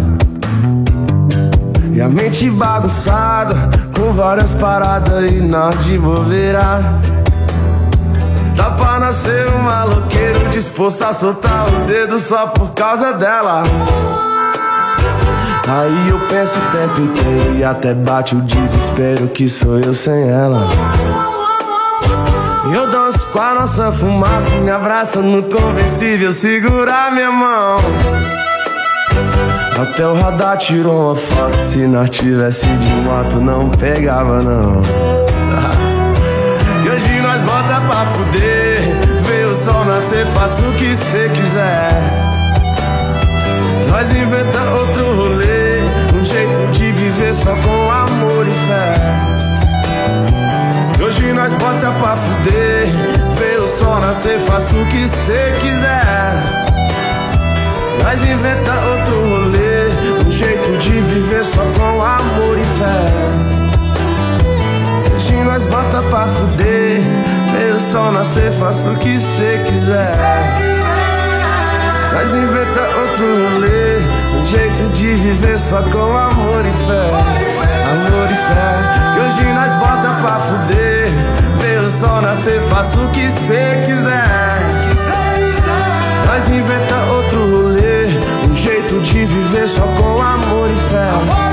E 1.93 2.01
a 2.01 2.09
mente 2.09 2.49
bagunçada, 2.49 3.69
com 3.95 4.11
várias 4.11 4.53
paradas 4.55 5.31
e 5.31 5.39
nós 5.39 5.85
de 5.85 5.97
bobeira. 5.97 6.99
Dá 8.55 8.71
pra 8.71 8.99
nascer 8.99 9.47
um 9.49 9.59
maloqueiro 9.59 10.49
disposto 10.49 11.03
a 11.03 11.13
soltar 11.13 11.67
o 11.67 11.85
dedo 11.85 12.19
só 12.19 12.47
por 12.47 12.71
causa 12.71 13.13
dela. 13.13 13.63
Aí 15.67 16.09
eu 16.09 16.19
penso 16.27 16.59
o 16.59 16.71
tempo 16.71 17.01
inteiro 17.01 17.55
e 17.57 17.63
até 17.63 17.93
bate 17.93 18.35
o 18.35 18.41
desespero 18.41 19.27
que 19.29 19.47
sou 19.47 19.79
eu 19.79 19.93
sem 19.93 20.29
ela. 20.29 20.67
Eu 22.71 22.91
danço 22.91 23.27
com 23.31 23.39
a 23.39 23.53
nossa 23.55 23.91
fumaça, 23.91 24.55
me 24.55 24.69
abraça 24.69 25.21
no 25.21 25.43
conversível, 25.43 26.31
segura 26.31 27.09
minha 27.09 27.31
mão. 27.31 27.77
Até 29.81 30.07
o 30.07 30.13
radar 30.13 30.57
tirou 30.57 31.07
uma 31.07 31.15
foto, 31.15 31.57
se 31.57 31.87
nós 31.87 32.09
tivesse 32.09 32.67
de 32.67 32.91
moto 33.01 33.39
não 33.39 33.69
pegava 33.69 34.41
não. 34.41 34.81
E 36.85 36.87
hoje 36.87 37.19
nós 37.19 37.41
bota 37.41 37.81
pra 37.81 38.05
fuder, 38.05 38.95
vê 39.23 39.43
o 39.45 39.55
sol 39.55 39.85
nascer, 39.85 40.27
faça 40.27 40.61
o 40.61 40.73
que 40.73 40.95
cê 40.95 41.27
quiser. 41.29 42.25
Nós 43.89 44.11
inventa 44.11 44.59
outro 44.71 45.15
rolê, 45.15 45.54
jeito 46.35 46.71
de 46.73 46.91
viver 46.91 47.33
só 47.33 47.55
com 47.55 47.89
amor 47.89 48.45
e 48.45 48.51
fé. 48.67 48.93
Hoje 51.01 51.31
nós 51.31 51.53
bota 51.53 51.91
pra 52.01 52.17
fuder, 52.17 52.89
vê 53.37 53.55
o 53.57 53.67
sol 53.67 54.01
nascer, 54.01 54.37
faça 54.39 54.75
o 54.75 54.85
que 54.87 55.07
cê 55.07 55.53
quiser. 55.61 56.65
Nós 58.03 58.21
inventa 58.21 58.73
outro 58.73 59.29
rolê, 59.29 60.27
um 60.27 60.31
jeito 60.31 60.77
de 60.77 60.91
viver 60.91 61.45
só 61.45 61.61
com 61.77 62.03
amor 62.03 62.57
e 62.57 62.65
fé. 62.79 63.05
Hoje 65.15 65.35
nós 65.35 65.65
bota 65.67 66.01
pra 66.01 66.27
fuder, 66.27 66.99
vê 67.53 67.71
o 67.73 67.79
sol 67.93 68.11
nascer, 68.11 68.51
faça 68.51 68.91
o 68.91 68.97
que 68.97 69.17
cê 69.19 69.63
quiser. 69.69 70.17
Nós 72.13 72.29
inventa 72.29 72.81
outro 72.81 73.25
rolê 73.25 74.14
Um 74.45 74.47
jeito 74.47 74.89
de 74.89 75.07
viver 75.15 75.57
só 75.57 75.81
com 75.81 76.15
amor 76.15 76.63
e 76.63 76.71
fé. 76.85 77.09
Amor 77.89 78.29
e 78.29 78.35
fé 78.35 79.17
E 79.17 79.19
hoje 79.21 79.53
nós 79.53 79.73
bota 79.73 80.21
pra 80.21 80.39
fuder. 80.39 81.11
Vê 81.59 81.77
o 81.77 81.89
sol 81.89 82.21
nascer, 82.21 82.61
faça 82.61 83.01
o 83.01 83.09
que 83.09 83.27
cê 83.27 83.83
quiser. 83.87 84.59
Nós 86.27 86.47
inventa 86.47 86.95
outro 87.11 87.39
rolê 87.49 88.19
Um 88.47 88.53
jeito 88.53 88.99
de 88.99 89.25
viver 89.25 89.67
só 89.67 89.81
com 89.81 90.21
amor 90.21 90.69
e 90.69 90.89
fé 90.91 91.44